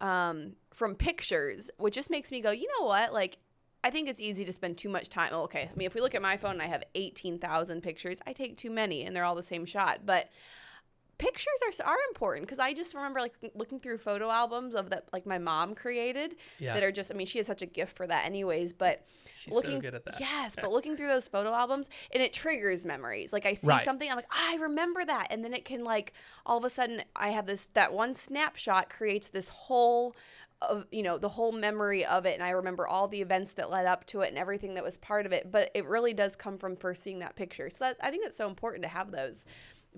um 0.02 0.56
from 0.72 0.96
pictures, 0.96 1.70
which 1.78 1.96
just 1.96 2.10
makes 2.10 2.32
me 2.32 2.40
go, 2.42 2.52
you 2.52 2.68
know 2.80 2.86
what? 2.86 3.14
Like 3.14 3.38
I 3.84 3.90
think 3.90 4.10
it's 4.10 4.20
easy 4.20 4.44
to 4.46 4.54
spend 4.54 4.78
too 4.78 4.90
much 4.90 5.10
time. 5.10 5.34
Okay. 5.34 5.70
I 5.72 5.76
mean, 5.78 5.86
if 5.86 5.94
we 5.94 6.02
look 6.02 6.16
at 6.16 6.22
my 6.22 6.38
phone 6.38 6.52
and 6.54 6.62
I 6.62 6.66
have 6.68 6.84
18,000 6.96 7.82
pictures, 7.82 8.20
I 8.26 8.34
take 8.34 8.58
too 8.58 8.72
many 8.72 9.04
and 9.04 9.16
they're 9.16 9.24
all 9.24 9.36
the 9.36 9.44
same 9.44 9.66
shot. 9.66 10.06
But 10.06 10.30
pictures 11.18 11.82
are 11.82 11.86
are 11.88 11.98
important 12.10 12.46
because 12.46 12.60
I 12.60 12.74
just 12.74 12.94
remember 12.94 13.20
like 13.20 13.34
looking 13.56 13.80
through 13.80 13.98
photo 13.98 14.30
albums 14.30 14.76
of 14.76 14.90
that 14.92 15.06
like 15.12 15.26
my 15.26 15.38
mom 15.38 15.76
created 15.76 16.36
Yeah, 16.60 16.74
that 16.74 16.84
are 16.84 16.92
just 16.92 17.12
I 17.12 17.16
mean, 17.16 17.28
she 17.28 17.40
has 17.40 17.48
such 17.48 17.62
a 17.62 17.66
gift 17.66 17.96
for 17.96 18.08
that 18.08 18.26
anyways, 18.26 18.74
but 18.74 19.06
she's 19.36 19.54
looking 19.54 19.76
so 19.76 19.82
good 19.82 19.96
at 19.96 20.06
that. 20.06 20.20
Yes, 20.20 20.56
but 20.56 20.72
looking 20.72 20.96
through 20.96 21.08
those 21.08 21.28
photo 21.28 21.54
albums 21.54 21.90
and 22.12 22.22
it 22.24 22.34
triggers 22.34 22.86
memories. 22.86 23.34
Like 23.34 23.46
I 23.46 23.54
see 23.56 23.68
Right. 23.68 23.86
something, 23.86 24.10
I'm 24.10 24.16
like, 24.16 24.28
"Ah, 24.32 24.52
I 24.52 24.56
remember 24.56 25.04
that, 25.06 25.28
and 25.30 25.44
then 25.44 25.54
it 25.54 25.66
can 25.66 25.84
like 25.84 26.14
all 26.46 26.58
of 26.58 26.66
a 26.66 26.70
sudden 26.70 27.04
I 27.16 27.30
have 27.30 27.46
this 27.46 27.68
that 27.74 27.94
one 27.94 28.14
snapshot 28.16 28.90
creates 28.90 29.28
this 29.30 29.50
whole 29.50 30.16
of 30.62 30.88
you 30.92 31.04
know 31.04 31.18
the 31.20 31.30
whole 31.30 31.52
memory 31.52 32.04
of 32.04 32.26
it 32.26 32.34
and 32.34 32.42
i 32.42 32.50
remember 32.50 32.88
all 32.88 33.08
the 33.08 33.22
events 33.22 33.52
that 33.52 33.70
led 33.70 33.86
up 33.86 34.04
to 34.08 34.22
it 34.22 34.30
and 34.30 34.40
everything 34.40 34.74
that 34.74 34.84
was 34.84 34.98
part 34.98 35.28
of 35.28 35.32
it 35.32 35.52
but 35.52 35.70
it 35.76 35.86
really 35.86 36.14
does 36.14 36.36
come 36.36 36.58
from 36.58 36.76
first 36.76 37.04
seeing 37.04 37.20
that 37.20 37.36
picture 37.36 37.70
so 37.70 37.78
that 37.82 37.96
i 38.02 38.10
think 38.10 38.26
it's 38.26 38.36
so 38.36 38.48
important 38.48 38.82
to 38.82 38.90
have 38.90 39.12
those 39.12 39.46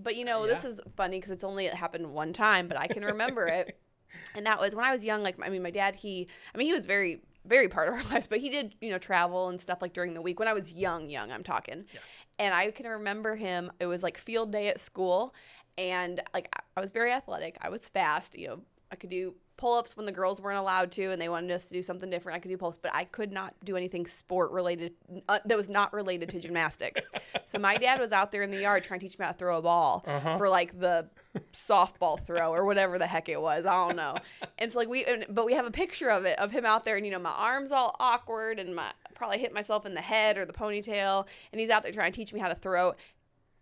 but 0.01 0.15
you 0.15 0.23
uh, 0.23 0.29
know 0.29 0.47
this 0.47 0.63
is 0.63 0.79
funny 0.95 1.17
because 1.17 1.31
it's 1.31 1.43
only 1.43 1.65
it 1.65 1.73
happened 1.73 2.11
one 2.11 2.33
time 2.33 2.67
but 2.67 2.77
i 2.77 2.87
can 2.87 3.03
remember 3.03 3.47
it 3.47 3.79
and 4.35 4.45
that 4.45 4.59
was 4.59 4.75
when 4.75 4.85
I 4.85 4.91
was 4.91 5.03
young. 5.03 5.23
Like, 5.23 5.37
I 5.41 5.49
mean, 5.49 5.63
my 5.63 5.71
dad, 5.71 5.95
he, 5.95 6.27
I 6.53 6.57
mean, 6.57 6.67
he 6.67 6.73
was 6.73 6.85
very, 6.85 7.21
very 7.45 7.67
part 7.67 7.89
of 7.89 7.95
our 7.95 8.03
lives, 8.11 8.27
but 8.27 8.39
he 8.39 8.49
did, 8.49 8.75
you 8.81 8.91
know, 8.91 8.97
travel 8.97 9.49
and 9.49 9.59
stuff 9.59 9.81
like 9.81 9.93
during 9.93 10.13
the 10.13 10.21
week 10.21 10.39
when 10.39 10.47
I 10.47 10.53
was 10.53 10.71
young, 10.71 11.09
young, 11.09 11.31
I'm 11.31 11.43
talking. 11.43 11.85
Yeah. 11.93 11.99
And 12.37 12.53
I 12.53 12.71
can 12.71 12.87
remember 12.87 13.35
him, 13.35 13.71
it 13.79 13.85
was 13.85 14.03
like 14.03 14.17
field 14.17 14.51
day 14.51 14.67
at 14.69 14.79
school. 14.79 15.33
And 15.77 16.21
like, 16.33 16.53
I 16.75 16.81
was 16.81 16.91
very 16.91 17.11
athletic. 17.11 17.57
I 17.61 17.69
was 17.69 17.87
fast, 17.87 18.37
you 18.37 18.47
know, 18.47 18.61
I 18.91 18.95
could 18.95 19.09
do 19.09 19.35
pull 19.59 19.73
ups 19.77 19.97
when 19.97 20.05
the 20.05 20.11
girls 20.11 20.39
weren't 20.39 20.57
allowed 20.57 20.89
to 20.93 21.11
and 21.11 21.21
they 21.21 21.27
wanted 21.29 21.51
us 21.51 21.67
to 21.67 21.73
do 21.73 21.81
something 21.83 22.09
different. 22.09 22.35
I 22.37 22.39
could 22.39 22.49
do 22.49 22.57
pull 22.57 22.69
ups, 22.69 22.79
but 22.81 22.95
I 22.95 23.03
could 23.03 23.31
not 23.31 23.53
do 23.65 23.75
anything 23.75 24.07
sport 24.07 24.51
related 24.51 24.93
uh, 25.27 25.39
that 25.45 25.57
was 25.57 25.67
not 25.69 25.91
related 25.93 26.29
to 26.29 26.39
gymnastics. 26.39 27.01
so 27.45 27.59
my 27.59 27.75
dad 27.77 27.99
was 27.99 28.11
out 28.13 28.31
there 28.31 28.41
in 28.41 28.51
the 28.51 28.61
yard 28.61 28.83
trying 28.85 29.01
to 29.01 29.05
teach 29.07 29.19
me 29.19 29.25
how 29.25 29.31
to 29.33 29.37
throw 29.37 29.57
a 29.57 29.61
ball 29.61 30.03
Uh-huh. 30.07 30.37
for 30.37 30.47
like 30.49 30.79
the 30.79 31.07
softball 31.53 32.23
throw 32.25 32.53
or 32.53 32.65
whatever 32.65 32.97
the 32.97 33.05
heck 33.07 33.29
it 33.29 33.39
was. 33.41 33.65
I 33.65 33.73
don't 33.73 33.95
know. 33.95 34.15
And 34.57 34.71
so 34.71 34.79
like 34.79 34.87
we, 34.87 35.05
and, 35.05 35.25
but 35.29 35.45
we 35.45 35.53
have 35.53 35.65
a 35.65 35.71
picture 35.71 36.09
of 36.09 36.25
it 36.25 36.39
of 36.39 36.51
him 36.51 36.65
out 36.65 36.85
there, 36.85 36.95
and 36.97 37.05
you 37.05 37.11
know 37.11 37.19
my 37.19 37.31
arms 37.31 37.71
all 37.71 37.95
awkward, 37.99 38.59
and 38.59 38.75
my 38.75 38.91
probably 39.13 39.39
hit 39.39 39.53
myself 39.53 39.85
in 39.85 39.93
the 39.93 40.01
head 40.01 40.37
or 40.37 40.45
the 40.45 40.53
ponytail, 40.53 41.25
and 41.51 41.59
he's 41.59 41.69
out 41.69 41.83
there 41.83 41.91
trying 41.91 42.11
to 42.11 42.15
teach 42.15 42.33
me 42.33 42.39
how 42.39 42.47
to 42.47 42.55
throw 42.55 42.93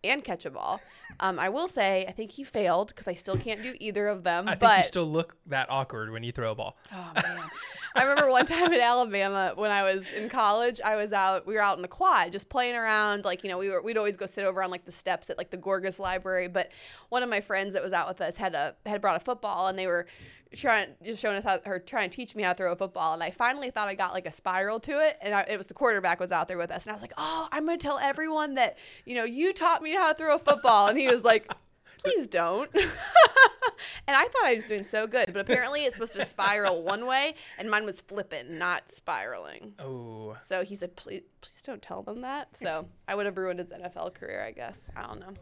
and 0.04 0.24
catch 0.24 0.46
a 0.46 0.52
ball. 0.52 0.82
Um, 1.20 1.40
I 1.40 1.50
will 1.50 1.68
say 1.68 2.06
I 2.08 2.12
think 2.12 2.32
he 2.32 2.44
failed 2.44 2.90
because 2.90 3.08
I 3.08 3.14
still 3.14 3.38
can't 3.38 3.64
do 3.64 3.76
either 3.80 4.08
of 4.08 4.24
them. 4.24 4.48
I 4.48 4.52
think 4.52 4.62
but 4.62 4.78
you 4.80 4.84
still 4.84 5.06
look 5.06 5.36
that 5.48 5.70
awkward 5.70 6.12
when 6.12 6.24
you 6.24 6.32
throw 6.32 6.52
a 6.52 6.56
ball. 6.56 6.78
Oh 6.92 7.12
man. 7.16 7.42
I 7.98 8.04
remember 8.04 8.30
one 8.30 8.46
time 8.46 8.72
in 8.72 8.80
Alabama 8.80 9.54
when 9.56 9.72
I 9.72 9.84
was 9.84 10.12
in 10.12 10.30
college, 10.30 10.80
I 10.84 10.96
was 10.96 11.14
out 11.14 11.48
we 11.48 11.56
were 11.56 11.62
out 11.62 11.78
in 11.78 11.82
the 11.82 11.88
quad 11.88 12.32
just 12.32 12.48
playing 12.50 12.76
around 12.76 13.26
like, 13.26 13.44
you 13.44 13.50
know, 13.50 13.58
we 13.58 13.70
were 13.70 13.82
we'd 13.82 13.98
always 13.98 14.18
go 14.18 14.26
sit 14.26 14.44
over 14.44 14.62
on 14.62 14.70
like 14.70 14.86
the 14.86 14.92
steps 14.92 15.30
at 15.30 15.38
like 15.38 15.50
the 15.50 15.58
Gorgas 15.58 15.98
library, 15.98 16.48
but 16.48 16.72
one 17.10 17.24
of 17.24 17.30
my 17.30 17.42
friends 17.42 17.74
that 17.74 17.84
was 17.84 17.94
out 17.94 18.08
with 18.08 18.22
us 18.22 18.38
had 18.38 18.54
a 18.54 18.76
had 18.86 19.02
brought 19.02 19.16
a 19.16 19.20
football 19.20 19.68
and 19.68 19.78
they 19.78 19.88
were 19.88 20.06
trying 20.56 20.90
just 21.04 21.20
showing 21.20 21.38
us 21.38 21.44
how 21.44 21.60
or 21.66 21.80
trying 21.80 22.10
to 22.10 22.16
teach 22.16 22.36
me 22.36 22.44
how 22.44 22.54
to 22.54 22.56
throw 22.56 22.72
a 22.72 22.76
football 22.76 23.14
and 23.14 23.24
I 23.24 23.32
finally 23.32 23.70
thought 23.70 23.88
I 23.88 23.96
got 23.96 24.14
like 24.14 24.28
a 24.28 24.32
spiral 24.32 24.80
to 24.82 25.06
it 25.06 25.18
and 25.22 25.34
I, 25.34 25.42
it 25.42 25.58
was 25.58 25.68
the 25.68 25.74
quarterback 25.74 26.20
was 26.20 26.32
out 26.32 26.48
there 26.48 26.58
with 26.58 26.72
us 26.72 26.84
and 26.84 26.92
I 26.92 26.94
was 26.94 27.02
like, 27.02 27.14
"Oh, 27.18 27.50
I'm 27.52 27.66
going 27.66 27.80
to 27.80 27.84
tell 27.84 27.98
everyone 27.98 28.54
that, 28.56 28.78
you 29.06 29.16
know, 29.16 29.26
you 29.26 29.54
taught 29.54 29.82
me 29.82 29.94
how 29.94 30.14
to 30.14 30.18
throw 30.18 30.36
a 30.36 30.40
football." 30.40 30.88
And 30.88 30.98
he 30.98 31.08
was 31.08 31.24
like, 31.24 31.52
please 31.98 32.28
don't. 32.28 32.70
and 32.76 32.88
I 34.16 34.24
thought 34.24 34.46
I 34.46 34.56
was 34.56 34.66
doing 34.66 34.84
so 34.84 35.08
good, 35.08 35.28
but 35.34 35.40
apparently 35.40 35.86
it's 35.86 35.96
supposed 35.96 36.14
to 36.14 36.26
spiral 36.26 36.84
one 36.94 37.06
way, 37.06 37.36
and 37.58 37.70
mine 37.70 37.86
was 37.86 38.02
flipping, 38.02 38.58
not 38.58 38.92
spiraling. 38.92 39.74
Oh, 39.80 40.36
So 40.40 40.64
he 40.64 40.76
said, 40.76 40.96
please, 40.96 41.24
please 41.42 41.62
don't 41.66 41.82
tell 41.82 42.02
them 42.04 42.22
that. 42.22 42.50
So 42.62 42.88
I 43.08 43.16
would 43.16 43.26
have 43.26 43.38
ruined 43.38 43.60
his 43.60 43.70
NFL 43.70 44.14
career, 44.16 44.44
I 44.44 44.52
guess. 44.52 44.78
I 44.96 45.04
don't 45.04 45.20
know. 45.20 45.34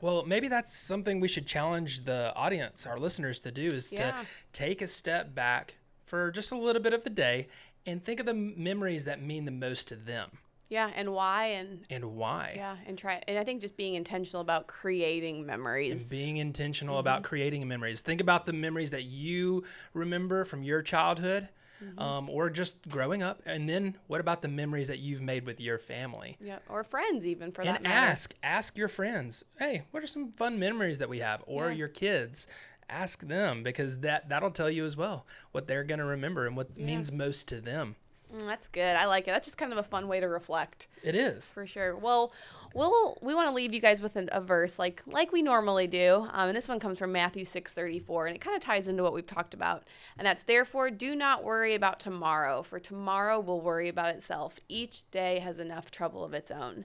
Well, 0.00 0.24
maybe 0.24 0.48
that's 0.48 0.74
something 0.76 1.20
we 1.20 1.28
should 1.28 1.46
challenge 1.46 2.04
the 2.04 2.32
audience, 2.34 2.86
our 2.86 2.98
listeners, 2.98 3.40
to 3.40 3.50
do 3.50 3.66
is 3.66 3.92
Yeah. 3.92 4.12
to 4.12 4.26
take 4.52 4.80
a 4.82 4.86
step 4.86 5.34
back 5.34 5.76
for 6.06 6.30
just 6.30 6.52
a 6.52 6.56
little 6.56 6.80
bit 6.82 6.92
of 6.94 7.04
the 7.04 7.10
day 7.10 7.48
and 7.86 8.04
think 8.04 8.20
of 8.20 8.26
the 8.26 8.34
memories 8.34 9.04
that 9.06 9.22
mean 9.22 9.44
the 9.44 9.50
most 9.50 9.88
to 9.88 9.96
them 9.96 10.30
Yeah, 10.70 10.90
and 10.94 11.12
why, 11.12 11.46
and 11.46 11.84
and 11.90 12.16
why. 12.16 12.52
yeah, 12.56 12.76
and 12.86 12.96
try. 12.96 13.20
And 13.28 13.36
I 13.38 13.44
think 13.44 13.60
just 13.60 13.76
being 13.76 13.94
intentional 13.96 14.40
about 14.40 14.68
creating 14.68 15.38
And 15.38 15.46
memories. 15.46 16.04
being 16.04 16.38
intentional 16.38 16.94
Mm-hmm. 16.94 17.00
about 17.00 17.22
creating 17.24 17.66
memories. 17.68 18.00
Think 18.00 18.20
about 18.22 18.46
the 18.46 18.52
memories 18.52 18.92
that 18.92 19.02
you 19.04 19.64
remember 19.92 20.44
from 20.44 20.62
your 20.62 20.80
childhood 20.82 21.48
Mm-hmm. 21.82 21.98
um, 21.98 22.28
or 22.28 22.50
just 22.50 22.86
growing 22.90 23.22
up. 23.22 23.40
And 23.46 23.66
then 23.66 23.96
what 24.06 24.20
about 24.20 24.42
the 24.42 24.48
memories 24.48 24.88
that 24.88 24.98
you've 24.98 25.22
made 25.22 25.46
with 25.46 25.58
your 25.60 25.78
family? 25.78 26.36
Yeah, 26.38 26.58
or 26.68 26.84
friends 26.84 27.26
even 27.26 27.52
for 27.52 27.64
that 27.64 27.78
and 27.78 27.86
ask 27.86 28.34
ask 28.42 28.76
your 28.76 28.86
friends 28.88 29.44
hey 29.58 29.82
what 29.90 30.02
are 30.04 30.06
some 30.06 30.30
fun 30.32 30.58
memories 30.58 30.98
that 30.98 31.08
we 31.08 31.20
have 31.20 31.42
or 31.46 31.70
Yeah. 31.70 31.76
your 31.78 31.88
kids 31.88 32.46
ask 32.90 33.26
them 33.26 33.62
because 33.62 34.00
that 34.00 34.28
that'll 34.28 34.50
tell 34.50 34.68
you 34.70 34.84
as 34.84 34.94
well 34.96 35.26
what 35.52 35.66
they're 35.66 35.84
going 35.84 36.00
to 36.00 36.04
remember 36.04 36.46
and 36.46 36.54
what 36.54 36.68
Yeah. 36.76 36.84
means 36.84 37.10
most 37.10 37.48
to 37.48 37.60
them 37.62 37.96
Mm, 38.34 38.46
that's 38.46 38.68
good. 38.68 38.96
I 38.96 39.06
like 39.06 39.26
it. 39.26 39.32
That's 39.32 39.46
just 39.46 39.58
kind 39.58 39.72
of 39.72 39.78
a 39.78 39.82
fun 39.82 40.08
way 40.08 40.20
to 40.20 40.28
reflect. 40.28 40.86
it 41.02 41.14
is 41.14 41.52
For 41.52 41.66
sure. 41.66 41.96
Well, 41.96 42.32
we'll 42.74 43.18
we 43.20 43.34
want 43.34 43.48
to 43.48 43.54
leave 43.54 43.74
you 43.74 43.80
guys 43.80 44.00
with 44.00 44.14
an, 44.16 44.28
a 44.30 44.40
verse 44.40 44.78
like 44.78 45.02
like 45.06 45.32
we 45.32 45.42
normally 45.42 45.86
do, 45.86 46.28
um, 46.32 46.48
and 46.48 46.56
this 46.56 46.68
one 46.68 46.78
comes 46.78 46.98
from 46.98 47.10
Matthew 47.12 47.44
six 47.44 47.72
thirty 47.72 47.98
four, 47.98 48.26
and 48.26 48.36
it 48.36 48.40
kind 48.40 48.56
of 48.56 48.62
ties 48.62 48.86
into 48.86 49.02
what 49.02 49.12
we've 49.12 49.26
talked 49.26 49.54
about, 49.54 49.84
and 50.16 50.26
that's 50.26 50.42
therefore 50.44 50.90
do 50.90 51.16
not 51.16 51.42
worry 51.42 51.74
about 51.74 51.98
tomorrow, 52.00 52.62
for 52.62 52.78
tomorrow 52.78 53.40
will 53.40 53.60
worry 53.60 53.88
about 53.88 54.14
itself. 54.14 54.60
Each 54.68 55.10
day 55.10 55.40
has 55.40 55.58
enough 55.58 55.90
trouble 55.90 56.24
of 56.24 56.34
its 56.34 56.50
own. 56.50 56.84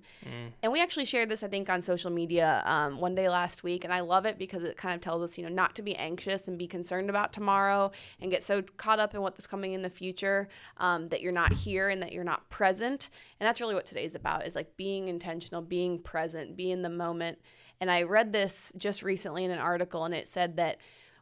And 0.64 0.72
we 0.72 0.82
actually 0.82 1.06
shared 1.06 1.30
this, 1.30 1.44
I 1.44 1.48
think, 1.48 1.70
on 1.70 1.82
social 1.82 2.10
media 2.10 2.64
um, 2.66 3.00
one 3.00 3.14
day 3.14 3.30
last 3.30 3.64
week, 3.64 3.84
and 3.84 3.94
I 3.94 4.00
love 4.00 4.26
it 4.26 4.38
because 4.40 4.64
it 4.64 4.78
kind 4.78 4.96
of 4.96 5.02
tells 5.02 5.22
us, 5.22 5.38
you 5.38 5.44
know, 5.44 5.54
not 5.54 5.76
to 5.76 5.82
be 5.82 5.96
anxious 5.96 6.48
and 6.48 6.58
be 6.58 6.68
concerned 6.68 7.10
about 7.10 7.32
tomorrow 7.34 7.92
and 8.20 8.32
get 8.32 8.44
so 8.44 8.64
caught 8.78 9.00
up 9.00 9.14
in 9.14 9.22
what's 9.22 9.46
coming 9.46 9.74
in 9.74 9.82
the 9.84 9.90
future 9.90 10.48
um, 10.78 11.08
that 11.10 11.22
you're 11.22 11.32
not 11.36 11.54
here 11.54 11.90
and 11.90 12.02
that 12.02 12.12
you're 12.12 12.24
not 12.24 12.50
present. 12.50 13.12
And 13.40 13.46
that's 13.46 13.62
really 13.62 13.76
what 13.76 13.86
today's 13.86 14.16
about 14.16 14.48
is 14.48 14.56
like 14.56 14.76
being 14.76 15.08
intentional, 15.08 15.62
being 15.62 16.00
present, 16.00 16.58
be 16.58 16.72
in 16.72 16.82
the 16.82 16.90
moment. 16.90 17.38
And 17.80 17.92
I 17.92 18.02
read 18.02 18.34
this 18.34 18.72
just 18.76 19.04
recently 19.04 19.44
in 19.44 19.52
an 19.52 19.60
article, 19.60 20.06
and 20.06 20.16
it 20.16 20.28
said 20.28 20.58
that 20.58 20.78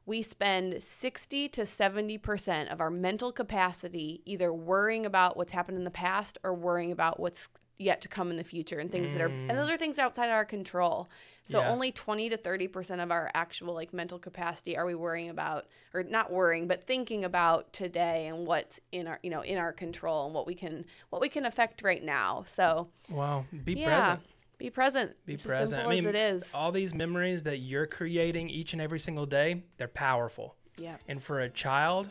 we 0.06 0.22
spend 0.22 0.84
60 0.84 1.50
to 1.50 1.62
70% 1.62 2.72
of 2.72 2.80
our 2.80 2.90
mental 2.90 3.32
capacity 3.32 4.22
either 4.26 4.54
worrying 4.54 5.06
about 5.06 5.36
what's 5.36 5.54
happened 5.54 5.78
in 5.78 5.84
the 5.84 5.92
past 5.92 6.38
or 6.44 6.54
worrying 6.54 6.92
about 6.92 7.20
what's 7.20 7.50
yet 7.80 8.02
to 8.02 8.08
come 8.08 8.30
in 8.32 8.38
the 8.38 8.44
future 8.44 8.80
and 8.80 8.92
things 8.92 9.12
that 9.12 9.22
are 9.22 9.28
and 9.28 9.52
those 9.52 9.70
are 9.70 9.78
things 9.78 9.98
outside 10.00 10.30
our 10.30 10.46
control 10.46 11.10
so 11.46 11.60
Yeah. 11.60 11.70
only 11.70 11.92
20 11.92 12.30
to 12.30 12.38
30% 12.38 13.04
of 13.04 13.12
our 13.12 13.30
actual 13.34 13.74
like 13.74 13.94
mental 13.94 14.20
capacity 14.20 14.78
are 14.78 14.86
we 14.86 14.96
worrying 14.96 15.30
about 15.30 15.66
or 15.94 16.04
not 16.04 16.32
worrying 16.32 16.68
but 16.68 16.86
thinking 16.86 17.26
about 17.26 17.74
today 17.74 18.28
and 18.28 18.46
what's 18.46 18.80
in 18.92 19.08
our 19.08 19.20
you 19.24 19.30
know 19.30 19.42
in 19.42 19.58
our 19.58 19.74
control 19.74 20.26
and 20.26 20.36
what 20.36 20.46
we 20.46 20.54
can 20.56 20.86
what 21.10 21.22
we 21.22 21.30
can 21.30 21.46
affect 21.46 21.82
right 21.82 22.04
now 22.04 22.46
so 22.48 22.88
wow 23.10 23.44
be 23.64 23.74
yeah 23.74 23.88
present 24.00 24.22
Be 24.60 24.70
present. 24.70 25.12
Be 25.26 25.34
it's 25.34 25.44
present. 25.44 25.82
As 25.82 25.88
I 25.88 25.90
mean, 25.90 26.00
as 26.00 26.06
it 26.06 26.16
is. 26.16 26.52
all 26.54 26.72
these 26.72 26.94
memories 26.94 27.44
that 27.44 27.58
you're 27.58 27.88
creating 27.88 28.50
each 28.50 28.72
and 28.74 28.82
every 28.82 29.00
single 29.00 29.26
day, 29.26 29.64
they're 29.78 29.88
powerful. 29.90 30.56
Yeah. 30.78 30.96
And 31.10 31.22
for 31.22 31.42
a 31.42 31.50
child, 31.50 32.08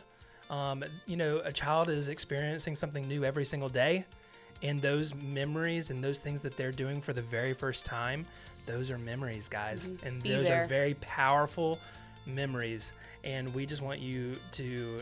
um, 0.51 0.83
you 1.07 1.15
know, 1.17 1.41
a 1.43 1.51
child 1.51 1.89
is 1.89 2.09
experiencing 2.09 2.75
something 2.75 3.07
new 3.07 3.23
every 3.23 3.45
single 3.45 3.69
day. 3.69 4.05
And 4.63 4.81
those 4.81 5.13
memories 5.13 5.89
and 5.91 6.03
those 6.03 6.19
things 6.19 6.41
that 6.41 6.57
they're 6.57 6.71
doing 6.71 7.01
for 7.01 7.13
the 7.13 7.21
very 7.21 7.53
first 7.53 7.85
time, 7.85 8.25
those 8.65 8.89
are 8.89 8.97
memories, 8.97 9.47
guys. 9.49 9.89
Mhm. 9.89 10.03
And 10.03 10.23
Be 10.23 10.29
those 10.31 10.47
there. 10.47 10.63
are 10.63 10.67
very 10.67 10.93
powerful 10.95 11.79
memories. 12.25 12.93
And 13.25 13.53
we 13.53 13.65
just 13.65 13.81
want 13.81 13.99
you 13.99 14.39
to 14.53 14.99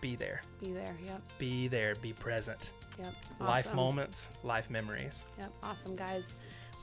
be 0.00 0.16
there. 0.16 0.42
Be 0.60 0.72
there. 0.72 0.96
Yep. 1.06 1.22
Be 1.38 1.68
there. 1.68 1.94
Be 1.94 2.12
present. 2.12 2.72
Yep. 2.98 3.14
Awesome. 3.34 3.46
Life 3.46 3.74
moments, 3.74 4.28
life 4.42 4.68
memories. 4.68 5.24
Yep. 5.38 5.52
Awesome, 5.62 5.94
guys. 5.96 6.24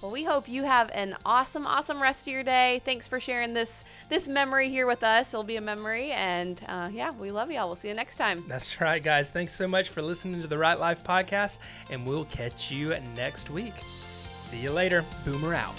Well, 0.06 0.12
we 0.12 0.24
hope 0.24 0.48
you 0.48 0.66
have 0.66 0.92
an 0.94 1.16
awesome, 1.26 1.66
awesome 1.66 2.00
rest 2.00 2.28
of 2.28 2.34
your 2.34 2.44
day. 2.44 2.80
Thanks 2.86 3.08
for 3.08 3.20
sharing 3.20 3.56
this 3.56 3.84
this 4.08 4.28
memory 4.28 4.70
here 4.70 4.86
with 4.86 5.04
us. 5.04 5.34
It'll 5.34 5.44
be 5.44 5.56
a 5.56 5.62
memory, 5.62 6.12
and 6.12 6.64
uh, 6.68 6.90
yeah, 6.94 7.10
we 7.10 7.32
love 7.32 7.50
y'all. 7.50 7.66
We'll 7.66 7.76
see 7.76 7.88
you 7.88 7.96
next 7.96 8.18
time. 8.18 8.44
That's 8.48 8.80
right, 8.80 9.02
guys. 9.02 9.32
Thanks 9.32 9.56
so 9.56 9.68
much 9.68 9.90
for 9.90 10.04
listening 10.04 10.44
to 10.44 10.48
the 10.48 10.60
Right 10.60 10.80
Life 10.80 11.04
podcast, 11.04 11.58
and 11.90 12.06
we'll 12.06 12.26
catch 12.26 12.70
you 12.70 12.94
next 13.16 13.50
week. 13.50 13.74
See 13.82 14.60
you 14.60 14.70
later. 14.70 15.04
Boomer 15.26 15.56
out. 15.56 15.74